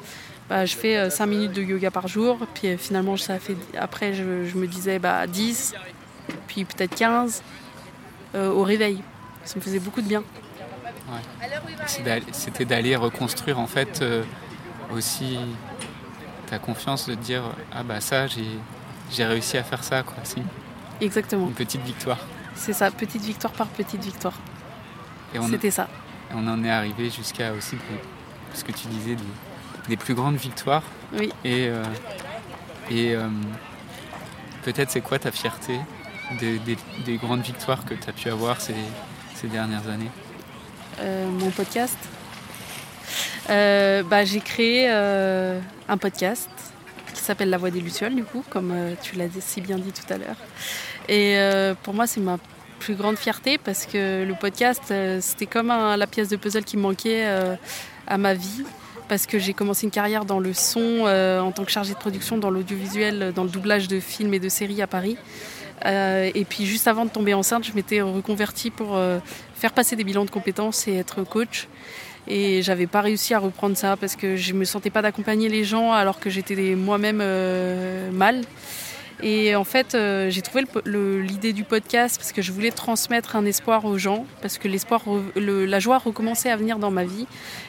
[0.51, 2.37] bah, je fais 5 euh, minutes de yoga par jour.
[2.53, 5.73] Puis euh, finalement, ça fait, après, je, me disais bah, 10,
[6.47, 7.41] puis peut-être 15
[8.35, 9.01] euh, au réveil.
[9.45, 10.23] Ça me faisait beaucoup de bien.
[12.33, 14.03] C'était d'aller reconstruire en fait
[14.93, 15.37] aussi
[16.47, 20.41] ta confiance de dire ah bah ça j'ai réussi à faire ça quoi si.
[21.01, 21.47] Exactement.
[21.47, 22.19] Une petite victoire.
[22.55, 24.37] C'est ça, petite victoire par petite victoire.
[25.49, 25.87] C'était ça.
[26.31, 27.75] Et on en est arrivé jusqu'à aussi
[28.53, 29.23] ce que tu disais de
[29.87, 30.83] des plus grandes victoires.
[31.13, 31.31] Oui.
[31.43, 31.83] Et, euh,
[32.89, 33.27] et euh,
[34.63, 35.79] peut-être c'est quoi ta fierté
[36.39, 38.75] des, grandes victoires que tu as pu avoir ces,
[39.35, 40.09] ces dernières années?
[41.01, 41.97] Euh, Mon podcast
[43.49, 46.49] bah, J'ai créé un podcast
[47.13, 50.13] qui s'appelle La Voix des Lucioles, du coup, comme tu l'as si bien dit tout
[50.13, 50.37] à l'heure.
[51.09, 51.37] Et
[51.83, 52.37] pour moi, c'est ma
[52.81, 57.25] plus grande fierté parce que le podcast, c'était comme la pièce de puzzle qui manquait
[58.07, 58.63] à ma vie
[59.11, 61.99] parce que j'ai commencé une carrière dans le son euh, en tant que chargée de
[61.99, 65.17] production dans l'audiovisuel, dans le doublage de films et de séries à Paris.
[65.85, 69.19] Euh, et puis juste avant de tomber enceinte, je m'étais reconvertie pour euh,
[69.53, 71.67] faire passer des bilans de compétences et être coach.
[72.25, 75.65] Et j'avais pas réussi à reprendre ça parce que je me sentais pas d'accompagner les
[75.65, 77.21] gens alors que j'étais moi-même
[78.13, 78.43] mal.
[79.21, 83.45] Et en fait, euh, j'ai trouvé l'idée du podcast parce que je voulais transmettre un
[83.45, 85.03] espoir aux gens, parce que l'espoir,
[85.35, 87.27] la joie recommençait à venir dans ma vie.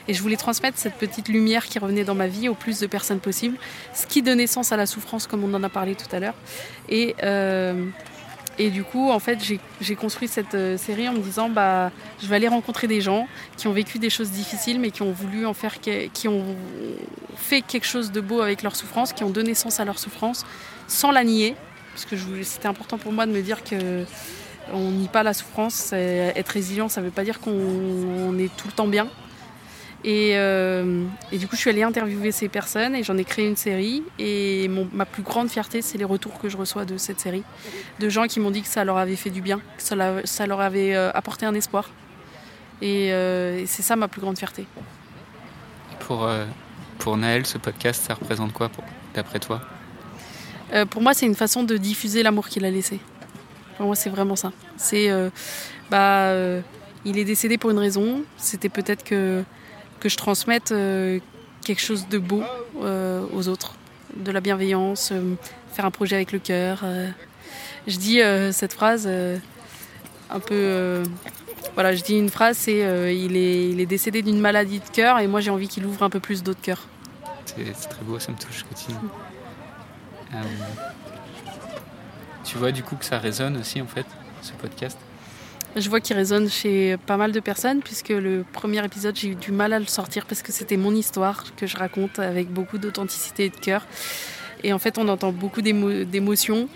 [0.09, 2.87] Et je voulais transmettre cette petite lumière qui revenait dans ma vie au plus de
[2.87, 3.57] personnes possible,
[3.95, 6.35] ce qui donnait sens à la souffrance, comme on en a parlé tout à l'heure.
[6.89, 7.87] Et, euh,
[8.59, 9.39] et du coup, en fait,
[9.81, 13.27] j'ai construit cette euh, série en me disant, bah, je vais aller rencontrer des gens
[13.57, 16.57] qui ont vécu des choses difficiles, mais qui ont voulu en faire, qui ont
[17.37, 20.45] fait quelque chose de beau avec leur souffrance, qui ont donné sens à leur souffrance
[20.87, 21.57] sans la nier,
[21.93, 24.05] parce que c'était important pour moi de me dire que
[24.73, 25.93] on nie pas la souffrance.
[25.93, 29.09] Être résilient, ça ne veut pas dire qu'on est tout le temps bien.
[30.05, 33.57] Euh, et, du coup, je suis allée interviewer ces personnes et j'en ai créé une
[33.57, 34.03] série.
[34.19, 37.45] Et ma plus grande fierté, c'est les retours que je reçois de cette série.
[38.01, 40.61] De gens qui m'ont dit que ça leur avait fait du bien, que ça, leur
[40.61, 41.91] avait euh, apporté un espoir.
[42.83, 44.67] Euh, et, c'est ça ma plus grande fierté.
[46.01, 46.29] Pour,
[46.99, 48.71] pour Naël, ce podcast, ça représente quoi
[49.15, 49.61] d'après toi?
[50.91, 52.99] Pour moi, c'est une façon de diffuser l'amour qu'il a laissé.
[53.77, 54.53] Pour moi, c'est vraiment ça.
[54.77, 55.11] C'est,
[55.91, 56.33] bah,
[57.05, 58.25] il est décédé pour une raison.
[58.37, 59.45] C'était peut-être que
[60.03, 60.75] que je transmette
[61.65, 62.43] quelque chose de beau
[62.77, 63.75] aux autres,
[64.17, 65.13] de la bienveillance,
[65.73, 66.85] faire un projet avec le cœur.
[67.87, 68.21] je dis
[68.53, 71.03] cette phrase un peu.
[71.75, 72.81] voilà, je dis une phrase, c'est
[73.15, 76.03] il, est, il est décédé d'une maladie de cœur et moi j'ai envie qu'il ouvre
[76.03, 76.89] un peu plus d'autres cœurs.
[77.47, 78.97] C'est très beau, ça me touche, Christine.
[80.35, 80.39] Euh,
[82.45, 84.07] tu vois du coup que ça résonne aussi en fait,
[84.41, 84.99] ce podcast?
[85.77, 89.35] Je vois qu'il résonne chez pas mal de personnes, puisque le premier épisode, j'ai eu
[89.35, 92.79] du mal à le sortir parce que c'était mon histoire que je raconte avec beaucoup
[92.79, 93.87] d'authenticité et de cœur.
[94.65, 96.69] Et en fait, on entend beaucoup d'émotions.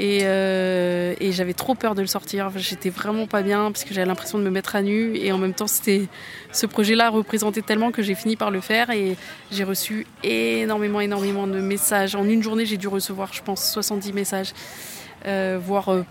[0.00, 2.50] Euh, et, j'avais trop peur de le sortir.
[2.56, 5.16] J'étais vraiment pas bien parce que j'avais l'impression de me mettre à nu.
[5.16, 8.90] Et en même temps, ce projet-là représentait tellement que j'ai fini par le faire.
[8.90, 9.16] Et
[9.50, 12.14] j'ai reçu énormément, énormément de messages.
[12.14, 14.52] En une journée, j'ai dû recevoir, je pense, 70 messages,
[15.26, 16.04] euh, voire euh,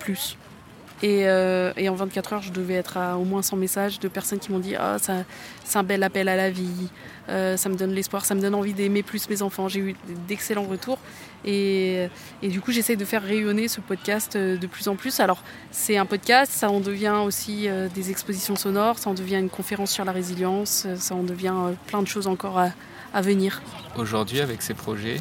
[1.04, 4.40] Euh, et, en 24 heures, je devais être à au moins 100 messages de personnes
[4.40, 6.90] qui m'ont dit Ah, c'est un bel appel à la vie,
[7.30, 9.68] euh, ça me donne l'espoir, ça me donne envie d'aimer plus mes enfants.
[9.68, 9.96] J'ai eu
[10.28, 11.00] d'excellents retours.
[11.44, 12.08] Et,
[12.44, 15.20] du coup, j'essaie de faire rayonner ce podcast euh, de plus en plus.
[15.20, 19.50] Alors, c'est un podcast, ça en devient aussi des expositions sonores, ça en devient une
[19.50, 21.54] conférence sur la résilience, ça en devient
[21.88, 23.62] plein de choses encore à, venir.
[23.98, 25.18] Aujourd'hui, avec ces projets,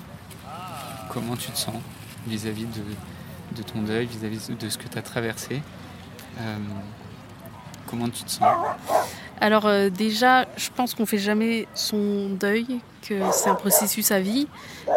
[1.10, 1.76] comment tu te sens
[2.26, 2.82] vis-à-vis de
[3.56, 5.62] de ton deuil, vis-à-vis de ce que tu as traversé.
[6.38, 6.56] Euh,
[7.86, 8.42] comment tu te sens
[9.40, 14.46] Alors déjà, je pense qu'on fait jamais son deuil, que c'est un processus à vie.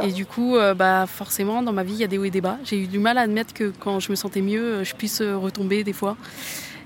[0.01, 2.41] Et du coup, bah, forcément, dans ma vie, il y a des hauts et des
[2.41, 2.57] bas.
[2.63, 5.83] J'ai eu du mal à admettre que quand je me sentais mieux, je puisse retomber
[5.83, 6.17] des fois.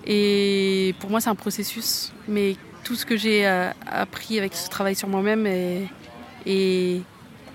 [0.06, 2.14] Et pour moi, c'est un processus.
[2.28, 2.56] Mais
[2.88, 3.46] tout ce que j'ai
[3.86, 7.02] appris avec ce travail sur moi-même est,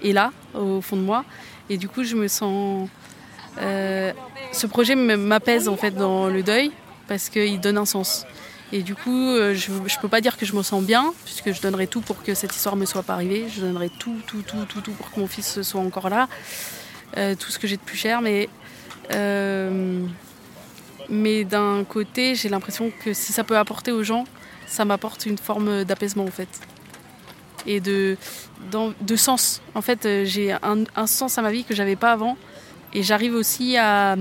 [0.03, 1.25] là, au fond de moi.
[1.70, 2.88] Et du coup, je me sens
[3.61, 4.12] euh,
[4.53, 6.73] ce projet m'apaise en fait dans le deuil
[7.09, 8.27] parce qu'il donne un sens.
[8.75, 11.53] Et du coup, euh, je ne peux pas dire que je me sens bien, puisque
[11.53, 13.47] je donnerai tout pour que cette histoire ne me soit pas arrivée.
[13.55, 16.29] Je donnerai tout, tout, tout, tout, tout pour que mon fils soit encore là.
[17.19, 18.23] Euh, tout ce que j'ai de plus cher.
[18.23, 18.49] Mais,
[21.11, 24.25] mais d'un côté, j'ai l'impression que si ça peut apporter aux gens,
[24.67, 26.49] ça m'apporte une forme d'apaisement en fait.
[27.67, 28.17] Et de,
[28.71, 29.61] de sens.
[29.75, 32.38] En fait, j'ai un, un, sens à ma vie que j'avais pas avant.
[32.95, 34.17] Et j'arrive aussi à,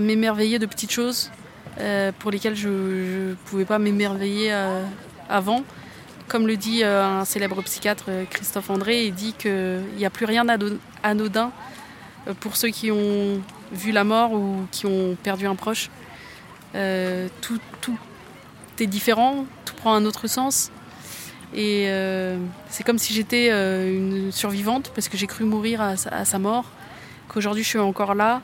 [0.00, 1.30] m'émerveiller de petites choses
[1.78, 2.68] euh, pour lesquelles je
[3.30, 4.84] ne pouvais pas m'émerveiller euh,
[5.28, 5.62] avant.
[6.26, 10.26] Comme le dit euh, un célèbre psychiatre, Christophe André, il dit qu'il n'y a plus
[10.26, 10.44] rien
[11.02, 11.52] anodin
[12.40, 13.40] pour ceux qui ont
[13.70, 15.90] vu la mort ou qui ont perdu un proche.
[16.72, 17.98] tout, tout
[18.80, 20.72] est différent, tout prend un autre sens.
[21.54, 21.86] Et
[22.68, 26.64] c'est comme si j'étais une survivante parce que j'ai cru mourir à sa mort
[27.34, 28.40] qu'aujourd'hui je suis encore là.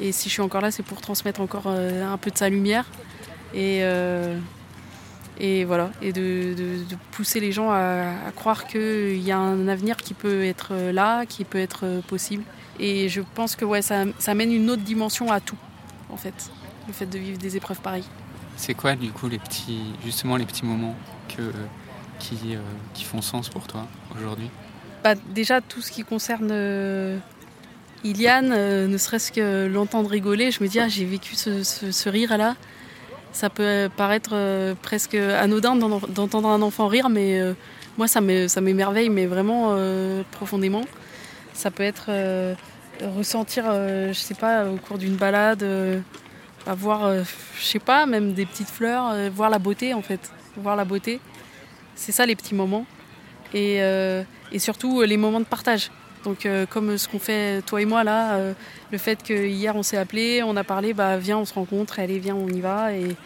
[0.00, 2.48] Et si je suis encore là, c'est pour transmettre encore euh, un peu de sa
[2.48, 2.86] lumière.
[3.54, 4.38] Et, euh,
[5.38, 6.54] et voilà, et de,
[7.12, 11.44] pousser les gens à, croire qu'il y a un avenir qui peut être là, qui
[11.44, 12.42] peut être possible.
[12.78, 15.56] Et je pense que ouais, ça, ça amène une autre dimension à tout,
[16.10, 16.50] en fait,
[16.86, 18.04] le fait de vivre des épreuves pareilles.
[18.56, 20.96] C'est quoi, du coup, les petits, justement, les petits moments
[21.28, 21.52] que,
[22.18, 22.60] qui, euh,
[22.94, 24.50] qui font sens pour toi aujourd'hui?
[25.04, 26.50] Bah, Déjà, tout ce qui concerne
[28.04, 32.56] Iliane, euh, ne serait-ce que l'entendre rigoler, je me dis, ah, j'ai vécu ce, rire-là.
[33.32, 37.54] Ça peut paraître euh, presque anodin d'entendre un enfant rire, mais euh,
[37.96, 39.76] moi, ça m'émerveille, mais vraiment
[40.32, 40.82] profondément.
[41.54, 42.10] Ça peut être
[43.16, 45.64] ressentir, je sais pas, au cours d'une balade,
[46.66, 47.24] voir,
[47.58, 50.32] je sais pas, même des petites fleurs, voir la beauté, en fait.
[50.56, 51.20] Voir la beauté.
[51.94, 52.86] C'est ça, les petits moments.
[53.52, 53.82] Et
[54.56, 55.90] surtout, les moments de partage
[56.24, 58.52] donc euh, comme ce qu'on fait toi et moi là, euh,
[58.90, 61.98] le fait que hier on s'est appelé, on a parlé, bah viens on se rencontre,
[61.98, 63.16] allez viens on y va et,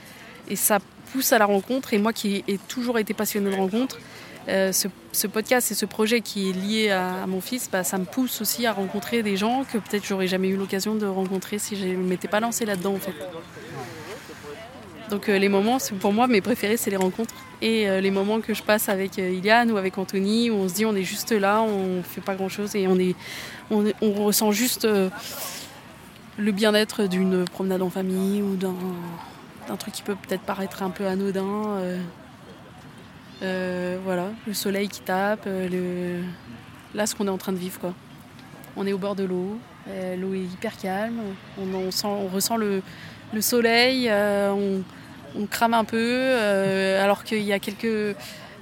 [0.54, 0.78] ça
[1.12, 3.98] pousse à la rencontre et moi qui ai toujours été passionnée de rencontres,
[4.48, 8.04] euh, ce, podcast et ce projet qui est lié à, mon fils, bah, ça me
[8.04, 11.74] pousse aussi à rencontrer des gens que peut-être j'aurais jamais eu l'occasion de rencontrer si
[11.74, 13.14] je ne m'étais pas lancée là-dedans en fait.
[15.10, 18.54] Donc les moments, pour moi, mes préférés, c'est les rencontres et euh, les moments que
[18.54, 21.32] je passe avec euh, Iliane ou avec Anthony, où on se dit on est juste
[21.32, 23.14] là, on fait pas grand chose et on, est,
[23.70, 25.08] on, ressent juste euh,
[26.36, 31.06] le bien-être d'une promenade en famille ou d'un truc qui peut peut-être paraître un peu
[31.06, 31.80] anodin.
[33.40, 35.48] voilà, le soleil qui tape,
[36.94, 37.94] là ce qu'on est en train de vivre quoi.
[38.78, 39.58] On est au bord de l'eau,
[40.18, 41.20] l'eau est hyper calme,
[41.58, 42.82] on ressent le,
[43.32, 44.82] le soleil, on,
[45.38, 48.16] on crame un peu, euh, alors qu'il y a quelques...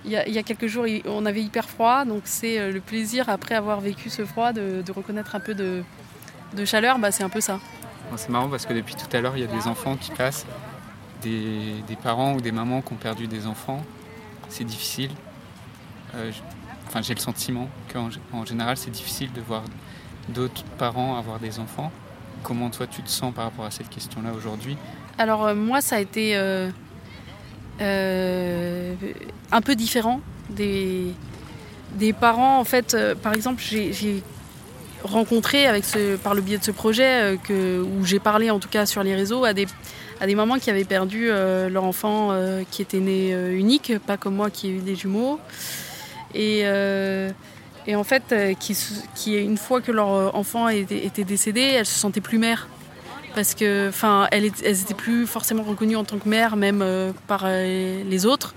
[0.06, 3.54] Il y, a, quelques jours, on avait hyper froid, donc c'est euh, le plaisir, après
[3.54, 5.82] avoir vécu ce froid, de, reconnaître un peu de,
[6.66, 7.58] chaleur, bah, c'est un peu ça.
[8.16, 10.44] C'est marrant parce que depuis tout à l'heure, il y a des enfants qui passent,
[11.22, 13.82] des, parents ou des mamans qui ont perdu des enfants.
[14.50, 15.10] C'est difficile.
[16.16, 16.30] Euh,
[16.86, 19.62] enfin, j'ai le sentiment qu'en général, c'est difficile de voir
[20.28, 21.90] d'autres parents avoir des enfants.
[22.42, 24.76] Comment toi, tu te sens par rapport à cette question-là aujourd'hui?
[25.18, 26.68] Alors euh, moi, ça a été euh,
[27.80, 28.94] euh,
[29.52, 31.14] un peu différent des,
[32.20, 32.58] parents.
[32.58, 34.22] En fait, par exemple, j'ai
[35.02, 35.66] rencontré
[36.22, 39.44] par le biais de ce projet où j'ai parlé en tout cas sur les réseaux
[39.44, 39.66] à des,
[40.34, 42.36] mamans qui avaient perdu leur enfant
[42.70, 45.38] qui était né unique, pas comme moi qui ai eu des jumeaux.
[46.34, 52.38] Et, en fait, qui, une fois que leur enfant était décédé, elles se sentaient plus
[52.38, 52.68] mères
[53.34, 57.12] parce que enfin elles, elles étaient plus forcément reconnues en tant que mères même euh,
[57.26, 58.54] par euh, les autres.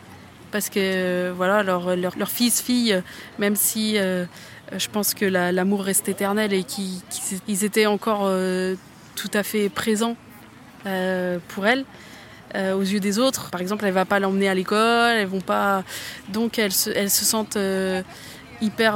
[0.52, 3.02] Parce que euh, voilà leur, fils fille
[3.38, 8.32] même si je pense que l'amour reste éternel et qu'ils étaient encore
[9.16, 10.16] tout à fait présents
[11.50, 11.84] pour elle
[12.56, 13.50] aux yeux des autres.
[13.52, 15.84] Par exemple elle va pas l'emmener à l'école elles vont pas
[16.30, 17.58] donc elles se, elles se sentent
[18.62, 18.96] hyper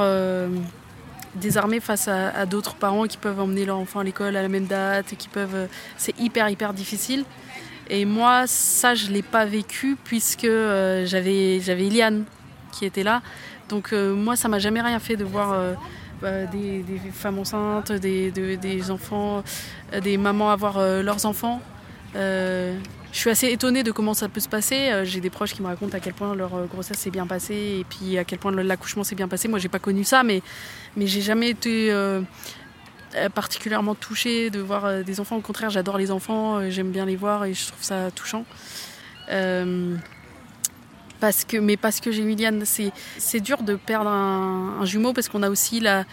[1.35, 4.65] désarmés face à, d'autres parents qui peuvent emmener leur enfant à l'école à la même
[4.65, 5.55] date, qui peuvent.
[5.55, 5.67] Euh,
[5.97, 7.25] c'est hyper hyper difficile.
[7.89, 12.23] Et moi, ça, je l'ai pas vécu puisque euh, j'avais j'avais Iliane
[12.71, 13.21] qui était là.
[13.69, 15.55] Donc euh, moi, ça m'a jamais rien fait de voir
[16.21, 19.43] des, femmes enceintes, des, des enfants,
[20.01, 21.61] des mamans avoir leurs enfants.
[23.11, 24.91] Je suis assez étonnée de comment ça peut se passer.
[25.03, 27.85] J'ai des proches qui me racontent à quel point leur grossesse s'est bien passée et
[27.89, 29.47] puis à quel point l'accouchement s'est bien passé.
[29.47, 30.41] Moi, j'ai pas connu ça, mais,
[30.95, 31.93] mais j'ai jamais été
[33.35, 35.35] particulièrement touchée de voir des enfants.
[35.35, 38.45] Au contraire, j'adore les enfants, j'aime bien les voir et je trouve ça touchant.
[41.21, 45.43] Parce que, mais parce que j'ai Liliane, c'est dur de perdre un, jumeau parce qu'on
[45.43, 46.03] a aussi la,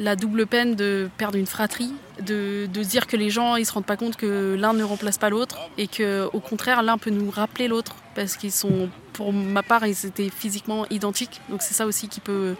[0.00, 3.72] la double peine de perdre une fratrie, de, de dire que les gens ils se
[3.72, 7.10] rendent pas compte que l'un ne remplace pas l'autre et que au contraire l'un peut
[7.10, 11.40] nous rappeler l'autre parce qu'ils sont, pour ma part, ils étaient physiquement identiques.
[11.48, 12.54] Donc c'est ça aussi qui peut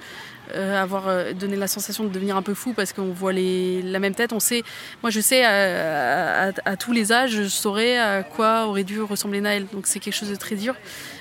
[0.54, 3.82] euh, avoir euh, donné la sensation de devenir un peu fou parce qu'on voit les,
[3.82, 4.32] la même tête.
[4.32, 4.62] On sait,
[5.02, 9.40] moi je sais à, à, tous les âges, je saurais à quoi aurait dû ressembler
[9.40, 9.66] Naël.
[9.72, 10.74] Donc c'est quelque chose de très dur.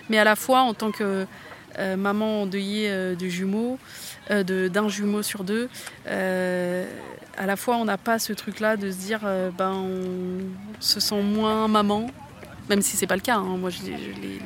[0.10, 1.26] Mais à la fois en tant que
[1.98, 3.78] maman endeuillée de jumeaux,
[4.30, 5.70] d'un jumeau sur deux,
[6.06, 9.22] à la fois on n'a pas ce truc-là de se dire
[9.58, 12.08] ben on se sent moins maman
[12.70, 13.38] même si c'est pas le cas.
[13.38, 13.58] Hein.
[13.58, 13.72] Moi,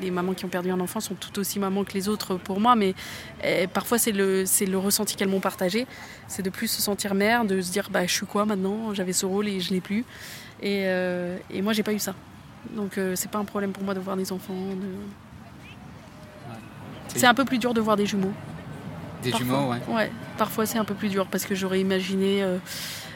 [0.02, 2.60] les, mamans qui ont perdu un enfant sont tout aussi mamans que les autres pour
[2.60, 2.96] moi, mais
[3.44, 5.86] eh, parfois c'est le, le ressenti qu'elles m'ont partagé.
[6.28, 8.94] C'est de plus se sentir mère, de se dire bah, je suis quoi maintenant?
[8.94, 10.06] J'avais ce rôle et je l'ai plus.
[10.62, 12.16] Et, euh, et moi, j'ai pas eu ça.
[12.72, 14.54] Donc, euh, c'est pas un problème pour moi de voir des enfants.
[17.16, 18.34] C'est un peu plus dur de voir des jumeaux.
[19.22, 19.80] Des jumeaux, ouais.
[19.88, 22.44] Ouais, parfois c'est un peu plus dur parce que j'aurais imaginé.
[22.44, 22.58] Euh,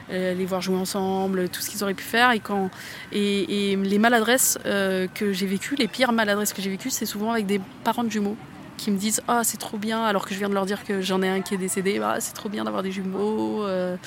[0.09, 2.31] euh, les voir jouer ensemble, tout ce qu'ils auraient pu faire.
[2.31, 2.69] Et, quand,
[3.11, 7.31] et, les maladresses euh, que j'ai vécues, les pires maladresses que j'ai vécues, c'est souvent
[7.31, 8.37] avec des parents de jumeaux
[8.77, 11.01] qui me disent ah c'est trop bien alors que je viens de leur dire que
[11.01, 13.97] j'en ai un qui est décédé bah, c'est trop bien d'avoir des jumeaux euh,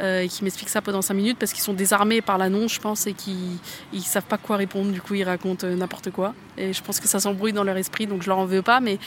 [0.00, 2.80] euh, et qui m'expliquent ça pendant 5 minutes parce qu'ils sont désarmés par l'annonce je
[2.80, 3.58] pense et qu'ils
[3.92, 4.92] ils savent pas quoi répondre.
[4.92, 6.34] Du coup ils racontent n'importe quoi.
[6.56, 8.80] Et je pense que ça s'embrouille dans leur esprit donc je leur en veux pas
[8.80, 8.98] mais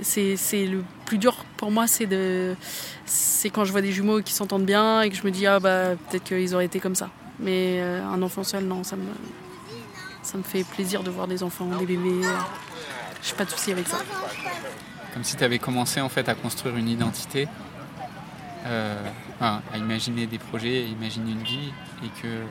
[0.00, 0.36] c'est
[0.66, 2.56] le plus dur pour moi c'est de
[3.06, 5.60] c'est quand je vois des jumeaux qui s'entendent bien et que je me dis ah
[5.60, 7.10] bah peut-être qu'ils auraient été comme ça.
[7.38, 9.04] Mais un enfant seul non ça me
[10.22, 12.26] ça me fait plaisir de voir des enfants des bébés.
[13.26, 13.98] Je n'ai pas de souci avec ça.
[15.16, 17.48] Comme si tu avais commencé en fait à construire une identité,
[18.66, 19.02] euh,
[19.40, 21.72] à imaginer des projets, à imaginer une vie,
[22.04, 22.42] et que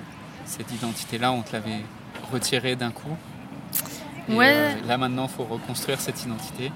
[0.46, 1.84] cette identité-là, on te l'avait
[2.32, 3.16] retirée d'un coup.
[4.30, 4.56] ouais.
[4.56, 6.72] Euh, là maintenant, il faut reconstruire cette identité.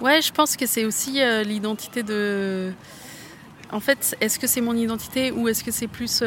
[0.00, 2.72] Ouais, je pense que c'est aussi euh, l'identité de.
[3.70, 6.24] En fait, est-ce que c'est mon identité ou est-ce que c'est plus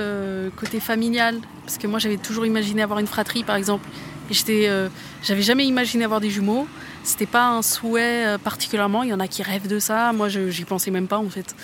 [0.55, 1.39] côté familial?
[1.65, 3.89] Parce que moi, j'avais toujours imaginé avoir une fratrie, par exemple.
[4.31, 4.89] J'étais, euh,
[5.23, 6.67] j'avais jamais imaginé avoir des jumeaux.
[7.03, 9.03] C'était pas un souhait euh, particulièrement.
[9.03, 10.13] Il y en a qui rêvent de ça.
[10.13, 11.55] Moi, j'y pensais même pas en fait.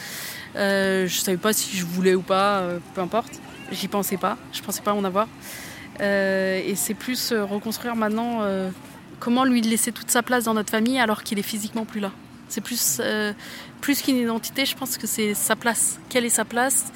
[0.55, 2.59] Euh, je savais pas si je voulais ou pas.
[2.59, 3.33] Euh, peu importe.
[3.71, 4.37] J'y pensais pas.
[4.53, 5.27] Je pensais pas en avoir.
[5.99, 8.41] et c'est plus reconstruire maintenant
[9.19, 12.11] comment lui laisser toute sa place dans notre famille alors qu'il est physiquement plus là.
[12.47, 13.01] C'est plus
[13.81, 14.65] plus qu'une identité.
[14.65, 15.99] Je pense que c'est sa place.
[16.09, 16.91] Quelle est sa place?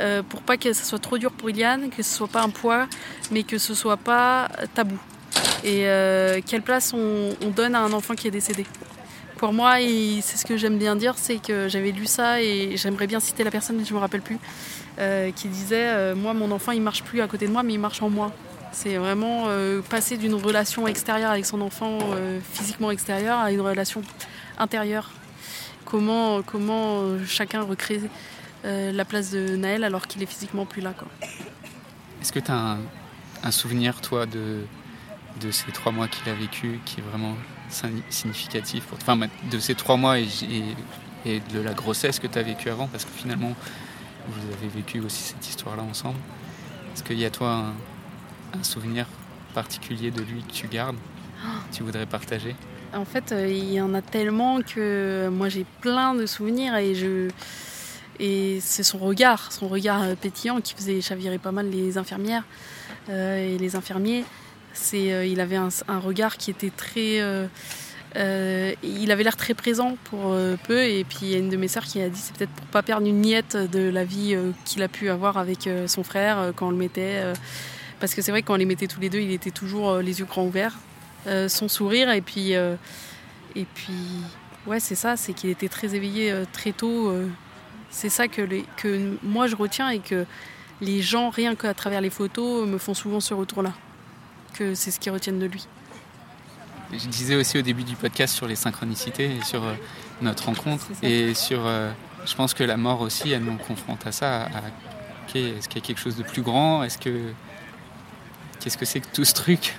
[0.00, 2.50] Euh, pour pas que ce soit trop dur pour Iliane, que ce soit pas un
[2.50, 2.86] poids,
[3.30, 4.98] mais que ce soit pas tabou.
[5.64, 8.66] Et euh, quelle place on, donne à un enfant qui est décédé.
[9.36, 9.76] Pour moi,
[10.20, 13.44] c'est ce que j'aime bien dire, c'est que j'avais lu ça et j'aimerais bien citer
[13.44, 14.38] la personne, je me rappelle plus,
[14.98, 17.80] euh, qui disait Moi, mon enfant, il marche plus à côté de moi, mais il
[17.80, 18.32] marche en moi.
[18.72, 19.46] C'est vraiment
[19.88, 21.98] passer d'une relation extérieure avec son enfant,
[22.52, 24.02] physiquement extérieure, à une relation
[24.58, 25.10] intérieure.
[25.84, 28.00] Comment, comment chacun recrée
[28.64, 30.92] euh, la place de Naël alors qu'il est physiquement plus là.
[32.20, 32.76] Est-ce que tu as
[33.44, 34.64] un, souvenir, toi, de,
[35.40, 37.34] de ces trois mois qu'il a vécu qui est vraiment
[38.08, 40.26] significatif pour Enfin, de ces trois mois et,
[41.26, 43.54] de la grossesse que tu as vécu avant, parce que finalement,
[44.28, 46.18] vous avez vécu aussi cette histoire-là ensemble.
[46.94, 47.72] Est-ce qu'il y a, toi,
[48.54, 49.06] un, souvenir
[49.54, 50.96] particulier de lui que tu gardes,
[51.70, 52.56] que tu voudrais partager?
[52.94, 56.94] En fait, euh, il y en a tellement que moi j'ai plein de souvenirs et
[56.94, 57.28] je
[58.20, 62.44] et c'est son regard, son regard euh, pétillant qui faisait chavirer pas mal les infirmières
[63.10, 64.24] euh, et les infirmiers.
[64.94, 67.18] Euh, il avait un, regard qui était très.
[68.16, 70.84] il avait l'air très présent pour peu.
[70.84, 72.66] Et puis il y a une de mes sœurs qui a dit c'est peut-être pour
[72.66, 76.68] pas perdre une miette de la vie qu'il a pu avoir avec son frère quand
[76.68, 77.22] on le mettait.
[78.00, 79.96] parce que c'est vrai que quand on les mettait tous les deux, il était toujours
[79.96, 80.78] les yeux grands ouverts,
[81.48, 82.10] son sourire.
[82.10, 82.52] Et puis.
[82.52, 83.94] et puis
[84.66, 87.12] ouais, c'est ça, c'est qu'il était très éveillé très tôt.
[87.90, 88.42] C'est ça que,
[88.76, 90.26] que moi je retiens et que
[90.80, 93.72] les gens, rien qu'à travers les photos, me font souvent ce retour-là.
[94.54, 95.66] Que c'est ce qu'ils retiennent de lui.
[96.92, 99.74] Je disais aussi au début du podcast sur les synchronicités et sur euh,
[100.22, 100.86] notre rencontre.
[101.02, 101.66] Et sur.
[101.66, 101.90] Euh,
[102.24, 104.44] je pense que la mort aussi, elle nous confronte à ça.
[104.44, 104.48] À,
[105.34, 106.82] est-ce qu'il y a quelque chose de plus grand?
[106.82, 107.32] Est-ce que.
[108.60, 109.76] Qu'est-ce que c'est que tout ce truc?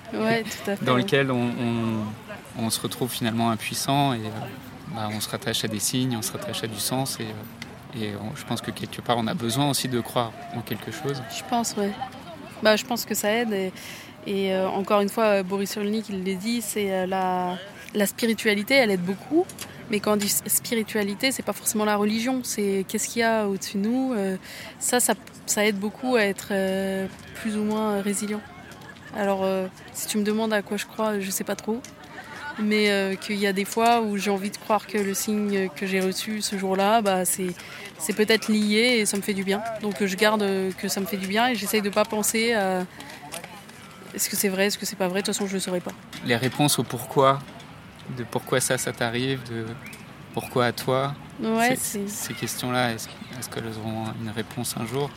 [0.83, 4.29] Dans lequel on, se retrouve finalement impuissant et euh,
[4.95, 7.27] bah, on se rattache à des signes, on se rattache à du sens et
[7.97, 11.21] et je pense que quelque part, on a besoin aussi de croire en quelque chose.
[11.35, 11.87] Je pense, oui.
[12.61, 13.51] Bah, je pense que ça aide.
[13.51, 13.73] Et
[14.27, 17.57] encore une fois, Boris Cyrulnik, il l'a dit, c'est la,
[17.93, 19.45] la spiritualité, elle aide beaucoup.
[19.91, 23.47] Mais quand on dit spiritualité, c'est pas forcément la religion, c'est qu'est-ce qu'il y a
[23.47, 24.13] au-dessus de nous.
[24.79, 26.53] ça, ça, aide beaucoup à être
[27.35, 28.41] plus ou moins résilient.
[29.17, 29.43] Alors,
[29.93, 31.81] si tu me demandes à quoi je crois, je sais pas trop
[32.61, 35.69] mais euh, qu'il y a des fois où j'ai envie de croire que le signe
[35.75, 37.53] que j'ai reçu ce jour-là, bah, c'est,
[38.15, 39.61] peut-être lié et ça me fait du bien.
[39.81, 40.45] Donc je garde
[40.77, 42.85] que ça me fait du bien et j'essaye de pas penser à
[44.13, 45.59] est-ce que c'est vrai, est-ce que c'est pas vrai, de toute façon je ne le
[45.59, 45.91] saurais pas.
[46.25, 47.39] Les réponses au pourquoi,
[48.17, 49.65] de pourquoi ça, ça t'arrive, de
[50.33, 53.07] pourquoi à toi, ouais, ces questions-là, est-ce,
[53.39, 55.09] est-ce qu'elles auront une réponse un jour?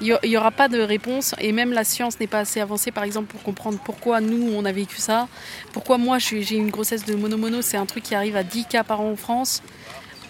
[0.00, 3.04] Il n'y aura pas de réponse et même la science n'est pas assez avancée par
[3.04, 5.26] exemple pour comprendre pourquoi nous on a vécu ça,
[5.72, 8.84] pourquoi moi j'ai une grossesse de mono-mono, c'est un truc qui arrive à 10 cas
[8.84, 9.62] par an en France,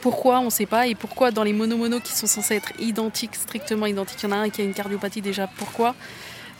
[0.04, 0.86] pourquoi on ne sait pas.
[0.86, 4.32] Et pourquoi dans les mono-mono qui sont censés être identiques, strictement identiques, il y en
[4.32, 5.94] a un qui a une cardiopathie déjà, pourquoi?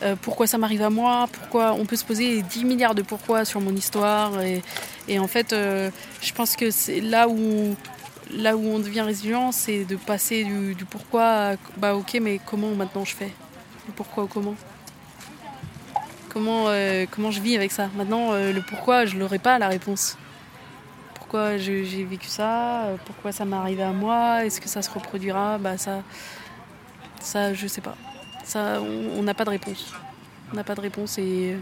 [0.03, 3.45] Euh, pourquoi ça m'arrive à moi, pourquoi on peut se poser 10 milliards de pourquoi
[3.45, 4.33] sur mon histoire?
[5.07, 5.89] Et, en fait euh,
[6.21, 6.69] je pense que
[7.01, 7.75] là où
[8.67, 13.15] on devient résilient, c'est de passer du, pourquoi à bah ok, mais comment maintenant je
[13.15, 13.31] fais?
[13.87, 14.55] Le pourquoi ou comment?
[16.29, 17.89] Comment, euh, je vis avec ça?
[17.95, 20.17] Maintenant, le pourquoi, je n'aurai pas la réponse.
[21.13, 22.89] Pourquoi j'ai vécu ça?
[23.05, 24.45] Pourquoi ça m'est arrivé à moi?
[24.45, 25.57] Est-ce que ça se reproduira?
[25.57, 26.03] Bah ça,
[27.21, 27.95] ça, je sais pas.
[28.45, 29.91] Ça, on n'a pas de réponse.
[30.53, 31.57] On n'a pas de réponse et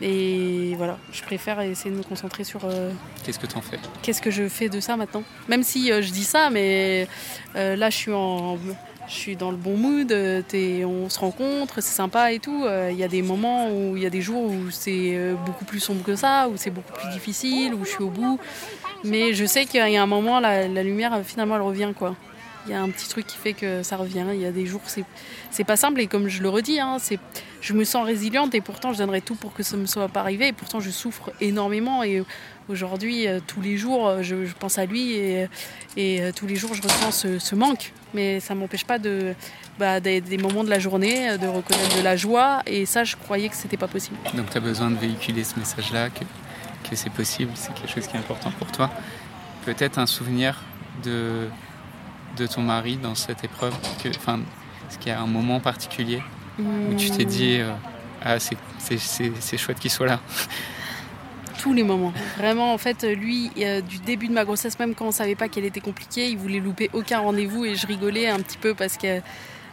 [0.00, 2.60] et voilà, je préfère essayer de me concentrer sur.
[2.64, 2.92] Euh,
[3.24, 3.78] qu'est-ce que tu en fais?
[4.02, 5.24] Qu'est-ce que je fais de ça maintenant?
[5.48, 7.08] Même si euh, je dis ça, mais
[7.56, 8.58] euh, là je suis en.
[9.08, 12.66] Je suis dans le bon mood, on se rencontre, c'est sympa et tout.
[12.90, 15.80] Il y a des moments où il y a des jours où c'est beaucoup plus
[15.80, 18.38] sombre que ça, où c'est beaucoup plus difficile, où je suis au bout.
[19.04, 22.16] Mais je sais qu'il y a un moment, la, la lumière finalement elle revient quoi
[22.66, 24.24] il y a un petit truc qui fait que ça revient.
[24.32, 26.00] Il y a des jours, c'est, pas simple.
[26.00, 26.98] Et comme je le redis, hein,
[27.60, 30.08] je me sens résiliente et pourtant je donnerais tout pour que ça ne me soit
[30.08, 30.48] pas arrivé.
[30.48, 32.02] Et pourtant je souffre énormément.
[32.02, 32.22] Et
[32.68, 35.48] aujourd'hui, euh, tous les jours, euh, je, pense à lui et,
[35.98, 37.92] euh, tous les jours, je ressens ce, manque.
[38.14, 39.34] Mais ça ne m'empêche pas de,
[39.78, 42.62] bah, des, moments de la journée, de reconnaître de la joie.
[42.66, 44.16] Et ça, je croyais que c'était pas possible.
[44.34, 48.16] Donc tu as besoin de véhiculer ce message-là, que c'est possible, c'est quelque chose qui
[48.16, 48.90] est important pour toi.
[49.64, 50.62] Peut-être un souvenir
[51.04, 51.48] de
[52.38, 54.40] de ton mari dans cette épreuve que, enfin,
[54.88, 56.22] Est-ce qu'il y a un moment particulier
[56.58, 57.72] où tu t'es dit euh,
[58.22, 60.20] Ah, c'est chouette qu'il soit là
[61.58, 62.12] tous les moments.
[62.36, 65.48] Vraiment, en fait, lui, euh, du début de ma grossesse, même quand on savait pas
[65.48, 68.96] qu'elle était compliquée, il voulait louper aucun rendez-vous et je rigolais un petit peu parce
[68.96, 69.20] que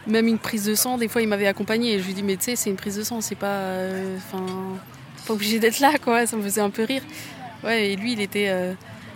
[0.08, 2.38] même une prise de sang, des fois, il m'avait accompagné et je lui dis mais
[2.38, 4.44] tu sais, c'est une prise de sang, c'est pas, euh, enfin,
[5.28, 6.26] pas obligé d'être là, quoi.
[6.26, 7.04] Ça me faisait un peu rire.
[7.64, 8.52] Ouais, et lui, il était,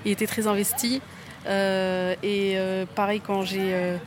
[0.06, 1.02] il était très investi.
[1.48, 3.98] Euh, et euh, pareil, quand euh,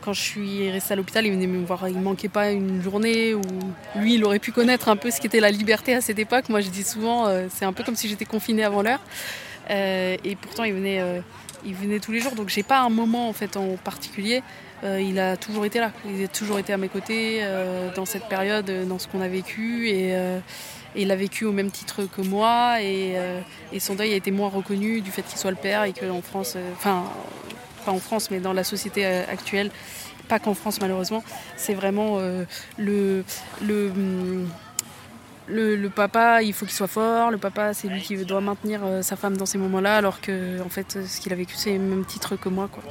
[0.00, 1.88] quand je suis restée à l'hôpital, il venait me voir.
[1.88, 3.42] Il manquait pas une journée où
[3.96, 6.48] lui, il aurait pu connaître un peu ce qu'était la liberté à cette époque.
[6.48, 9.00] Moi, je dis souvent, c'est un peu comme si j'étais confinée avant l'heure.
[9.70, 11.00] et pourtant, il venait,
[11.64, 12.34] il venait tous les jours.
[12.34, 14.42] Donc, j'ai pas un moment en fait en particulier.
[14.82, 15.92] il a toujours été là.
[16.04, 17.44] Il a toujours été à mes côtés
[17.94, 19.88] dans cette période, dans ce qu'on a vécu.
[19.88, 20.16] Et,
[20.94, 23.40] et il a vécu au même titre que moi euh,
[23.72, 26.22] et, son deuil a été moins reconnu du fait qu'il soit le père et qu'en
[26.22, 27.04] France, euh, enfin
[27.84, 29.70] pas en France mais dans la société euh, actuelle,
[30.28, 31.24] pas qu'en France malheureusement,
[31.56, 32.18] c'est vraiment
[32.78, 33.24] le,
[33.60, 33.92] le,
[35.48, 39.16] le, papa, il faut qu'il soit fort, le papa c'est lui qui doit maintenir sa
[39.16, 42.04] femme dans ces moments-là alors que en fait ce qu'il a vécu c'est le même
[42.04, 42.68] titre que moi.
[42.70, 42.82] Quoi.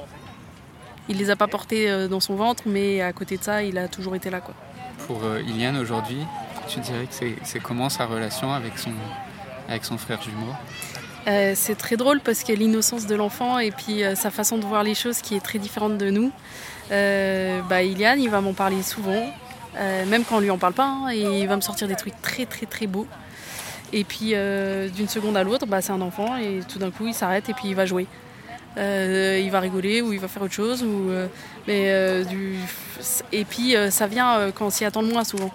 [1.10, 3.88] Il les a pas portés dans son ventre mais à côté de ça il a
[3.88, 4.42] toujours été là.
[5.08, 6.20] Pour Iliane aujourd'hui,
[6.68, 10.54] tu dirais que c'est comment sa relation avec son, frère jumeau?
[11.28, 14.32] Euh, c'est très drôle parce qu'il y a l'innocence de l'enfant et puis euh, sa
[14.32, 16.32] façon de voir les choses qui est très différente de nous.
[16.92, 19.32] Euh, bah, Iliane, il va m'en parler souvent,
[20.08, 22.20] même quand on lui en parle pas, hein, et il va me sortir des trucs
[22.22, 23.08] très très très beaux.
[23.94, 24.34] Et puis
[24.96, 27.54] d'une seconde à l'autre, bah, c'est un enfant et tout d'un coup il s'arrête et
[27.54, 28.08] puis il va jouer.
[28.78, 30.86] il va rigoler ou il va faire autre chose.
[31.68, 32.24] Mais.
[33.32, 35.52] Et puis ça vient quand on s'y attend le moins souvent.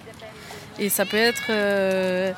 [0.78, 2.32] Et ça peut être euh,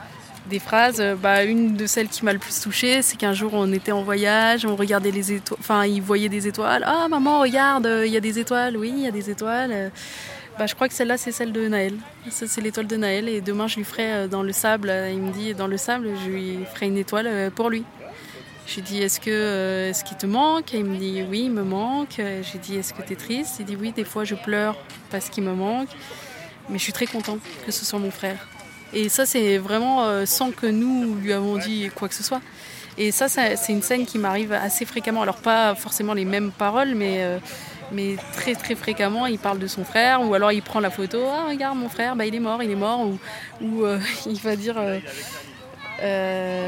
[0.49, 1.01] des phrases.
[1.01, 3.93] Euh, bah, une de celles qui m'a le plus touchée, c'est qu'un jour on était
[3.93, 6.84] en voyage, on regardait les étoiles, enfin il voyait des étoiles.
[6.86, 8.76] Ah maman, regarde, il y a des étoiles.
[8.76, 9.91] Oui, il y a des étoiles.
[10.59, 11.95] Bah, je crois que celle-là, c'est celle de Naël.
[12.30, 13.28] Ça, c'est l'étoile de Naël.
[13.28, 14.93] Et demain, je lui ferai euh, dans le sable.
[15.09, 17.84] Il me dit, dans le sable, je lui ferai une étoile pour lui.
[18.66, 20.72] Je lui dis, est-ce que est-ce qu'il te manque?
[20.72, 22.16] Il me dit, oui, il me manque.
[22.18, 23.57] J'ai dit, est-ce que tu es triste?
[23.61, 24.76] Il dit, oui, des fois, je pleure
[25.11, 25.91] parce qu'il me manque.
[26.70, 28.48] Mais je suis très contente que ce soit mon frère.
[28.92, 32.40] Et ça, c'est vraiment euh, sans que nous lui avons dit quoi que ce soit.
[32.96, 35.22] Et ça, c'est une scène qui m'arrive assez fréquemment.
[35.22, 37.38] Alors, pas forcément les mêmes paroles, mais euh,
[37.92, 41.20] mais très très fréquemment, il parle de son frère, ou alors il prend la photo,
[41.26, 43.06] ah regarde mon frère, bah, il est mort, il est mort,
[43.62, 44.74] ou, euh, il va dire,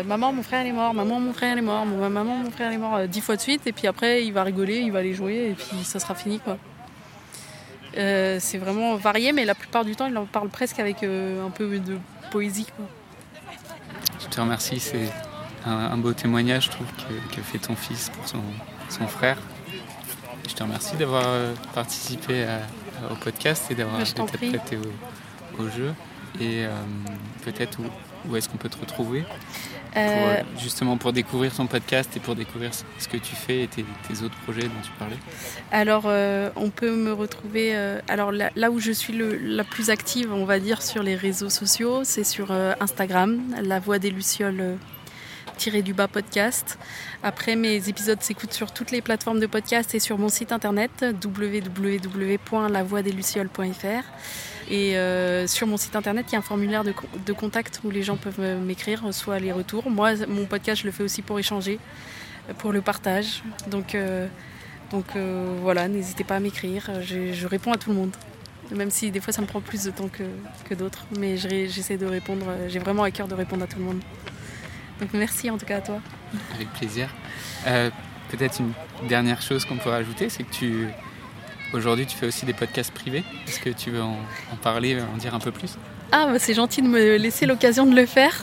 [0.07, 3.07] maman mon frère est mort, maman mon frère est mort, maman mon frère est mort,
[3.07, 5.55] dix fois de suite, et puis après il va rigoler, il va aller jouer, et
[5.55, 6.57] puis ça sera fini quoi.
[7.95, 11.79] C'est vraiment varié, mais la plupart du temps, il en parle presque avec un peu
[11.79, 11.99] de
[12.31, 12.67] poésie.
[14.21, 15.11] Je te remercie, c'est
[15.67, 16.87] un, beau témoignage, je trouve,
[17.35, 18.43] que, fait ton fils pour son,
[18.89, 19.39] son frère.
[20.49, 22.47] Je te remercie d'avoir euh, participé
[23.11, 24.79] au podcast et d'avoir été prêté
[25.59, 25.95] au, jeu.
[26.41, 26.71] Et euh,
[27.45, 27.79] peut-être
[28.29, 29.25] où, est-ce qu'on peut te retrouver?
[29.97, 33.85] Euh, justement pour découvrir ton podcast et pour découvrir ce que tu fais et tes,
[34.23, 35.17] autres projets dont tu parlais
[35.73, 36.07] Alors,
[36.57, 37.75] on peut me retrouver.
[38.09, 42.05] alors, là, où je suis la plus active, on va dire, sur les réseaux sociaux,
[42.05, 44.79] c'est sur Instagram, La Voix des Lucioles
[45.69, 46.79] du bas podcast.
[47.23, 51.05] Après, mes épisodes s'écoutent sur toutes les plateformes de podcast et sur mon site internet
[51.23, 54.05] www.lavoixdeslucioles.fr.
[54.71, 58.03] Et euh, sur mon site internet, il y a un formulaire de, contact où les
[58.03, 59.91] gens peuvent m'écrire, soit les retours.
[59.91, 61.81] Moi, mon podcast, je le fais aussi pour échanger,
[62.59, 63.43] pour le partage.
[63.67, 64.29] Donc, euh,
[64.93, 66.89] donc euh, voilà, n'hésitez pas à m'écrire.
[67.03, 68.13] Je, réponds à tout le monde.
[68.71, 70.23] Même si des fois ça me prend plus de temps que,
[70.69, 71.05] que d'autres.
[71.19, 72.47] Mais j'essaie de répondre.
[72.69, 74.01] J'ai vraiment à cœur de répondre à tout le monde.
[75.01, 76.01] Donc merci en tout cas à toi.
[76.55, 77.09] Avec plaisir.
[77.67, 77.91] Euh,
[78.31, 78.73] peut-être une
[79.09, 80.89] dernière chose qu'on peut rajouter, c'est que tu
[81.73, 83.25] aujourd'hui tu fais aussi des podcasts privés.
[83.47, 84.17] Est-ce que tu veux en,
[84.63, 85.77] parler, en dire un peu plus?
[86.13, 88.35] Ah, bah, c'est gentil de me laisser l'occasion de le faire.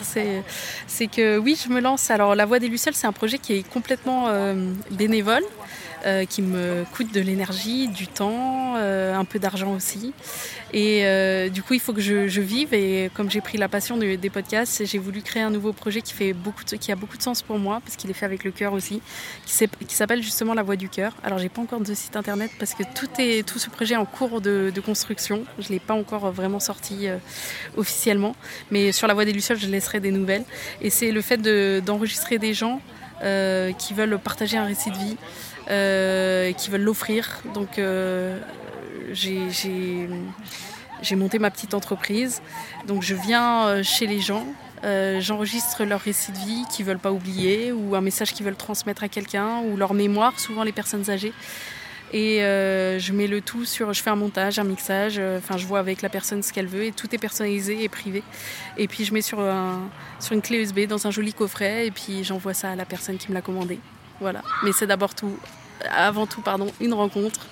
[0.87, 2.09] C'est que oui, je me lance.
[2.09, 5.43] Alors, La Voix des Lucioles, c'est un projet qui est complètement euh, bénévole.
[6.07, 10.13] Euh, qui me coûte de l'énergie, du temps, euh, un peu d'argent aussi.
[10.71, 12.73] Et euh, du coup, il faut que je, vive.
[12.73, 16.13] Et comme j'ai pris la passion des podcasts, j'ai voulu créer un nouveau projet qui,
[16.13, 18.51] fait beaucoup qui a beaucoup de sens pour moi, parce qu'il est fait avec le
[18.51, 19.01] cœur aussi,
[19.45, 21.13] qui s'appelle justement La Voix du Cœur.
[21.23, 23.97] Alors, j'ai pas encore de site internet parce que tout, est, tout ce projet est
[23.97, 25.43] en cours de, construction.
[25.59, 27.07] Je l'ai pas encore vraiment sorti
[27.75, 28.33] officiellement.
[28.71, 30.45] Mais sur La Voix des Lucioles, je laisserai des nouvelles.
[30.79, 31.41] Et c'est le fait
[31.81, 32.79] d'enregistrer des gens
[33.19, 35.17] qui veulent partager un récit de vie.
[35.69, 37.41] Euh, qui veulent l'offrir.
[37.53, 38.39] Donc euh,
[39.11, 40.07] j'ai
[41.15, 42.41] monté ma petite entreprise.
[42.87, 44.45] Donc je viens euh, chez les gens,
[45.19, 49.03] j'enregistre leur récit de vie qu'ils veulent pas oublier, ou un message qu'ils veulent transmettre
[49.03, 51.33] à quelqu'un, ou leur mémoire, souvent les personnes âgées.
[52.13, 55.79] Et je mets le tout sur, je fais un montage, un mixage, enfin je vois
[55.79, 58.23] avec la personne ce qu'elle veut et tout est personnalisé et privé.
[58.77, 59.39] Et puis je mets sur,
[60.21, 63.17] sur une clé USB dans un joli coffret et puis j'envoie ça à la personne
[63.17, 63.79] qui me l'a commandé.
[64.19, 64.41] Voilà.
[64.63, 65.37] Mais c'est d'abord tout,
[65.91, 67.47] avant tout, pardon, une rencontre,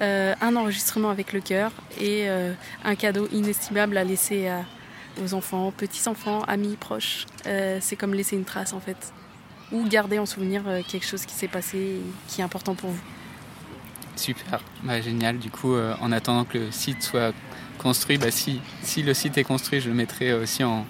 [0.00, 1.70] euh, un enregistrement avec le cœur
[2.00, 2.52] et euh,
[2.84, 4.50] un cadeau inestimable à laisser
[5.22, 7.26] aux enfants, petits-enfants, amis, proches.
[7.46, 9.12] Euh, c'est comme laisser une trace en fait.
[9.70, 13.00] Ou garder en souvenir quelque chose qui s'est passé et qui est important pour vous.
[14.16, 15.38] Super, bah, génial.
[15.38, 17.32] Du coup, en attendant que le site soit
[17.78, 20.84] construit, bah, si, si le site est construit, je le mettrai aussi en,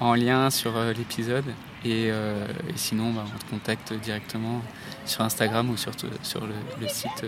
[0.00, 1.44] en lien sur l'épisode.
[1.86, 4.62] Euh, et, sinon, bah, on te contacte directement
[5.04, 7.24] sur Instagram ou sur, sur le, site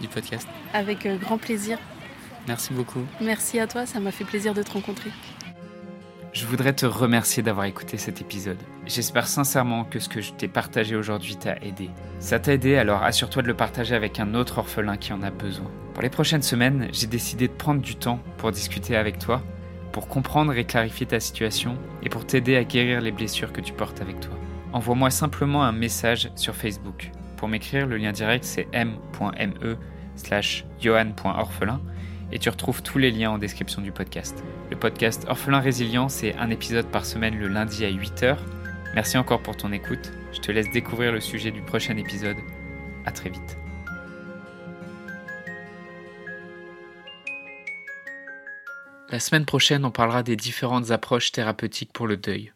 [0.00, 0.48] du podcast.
[0.72, 1.78] Avec euh, grand plaisir.
[2.48, 3.04] Merci beaucoup.
[3.20, 5.10] Merci à toi, ça m'a fait plaisir de te rencontrer.
[6.32, 8.58] Je voudrais te remercier d'avoir écouté cet épisode.
[8.84, 11.88] J'espère sincèrement que ce que je t'ai partagé aujourd'hui t'a aidé.
[12.20, 15.30] Ça t'a aidé, alors assure-toi de le partager avec un autre orphelin qui en a
[15.30, 15.70] besoin.
[15.94, 19.42] Pour les prochaines semaines, j'ai décidé de prendre du temps pour discuter avec toi
[19.96, 23.72] pour comprendre et clarifier ta situation et pour t'aider à guérir les blessures que tu
[23.72, 24.34] portes avec toi.
[24.74, 27.10] Envoie-moi simplement un message sur Facebook.
[27.38, 29.78] Pour m'écrire, le lien direct c'est m.me
[30.14, 31.80] slash johan.orphelin
[32.30, 34.44] et tu retrouves tous les liens en description du podcast.
[34.70, 38.36] Le podcast Orphelin Résilient, c'est un épisode par semaine le lundi à 8h.
[38.94, 40.12] Merci encore pour ton écoute.
[40.34, 42.36] Je te laisse découvrir le sujet du prochain épisode.
[43.06, 43.56] À très vite.
[49.08, 52.52] La semaine prochaine, on parlera des différentes approches thérapeutiques pour le deuil.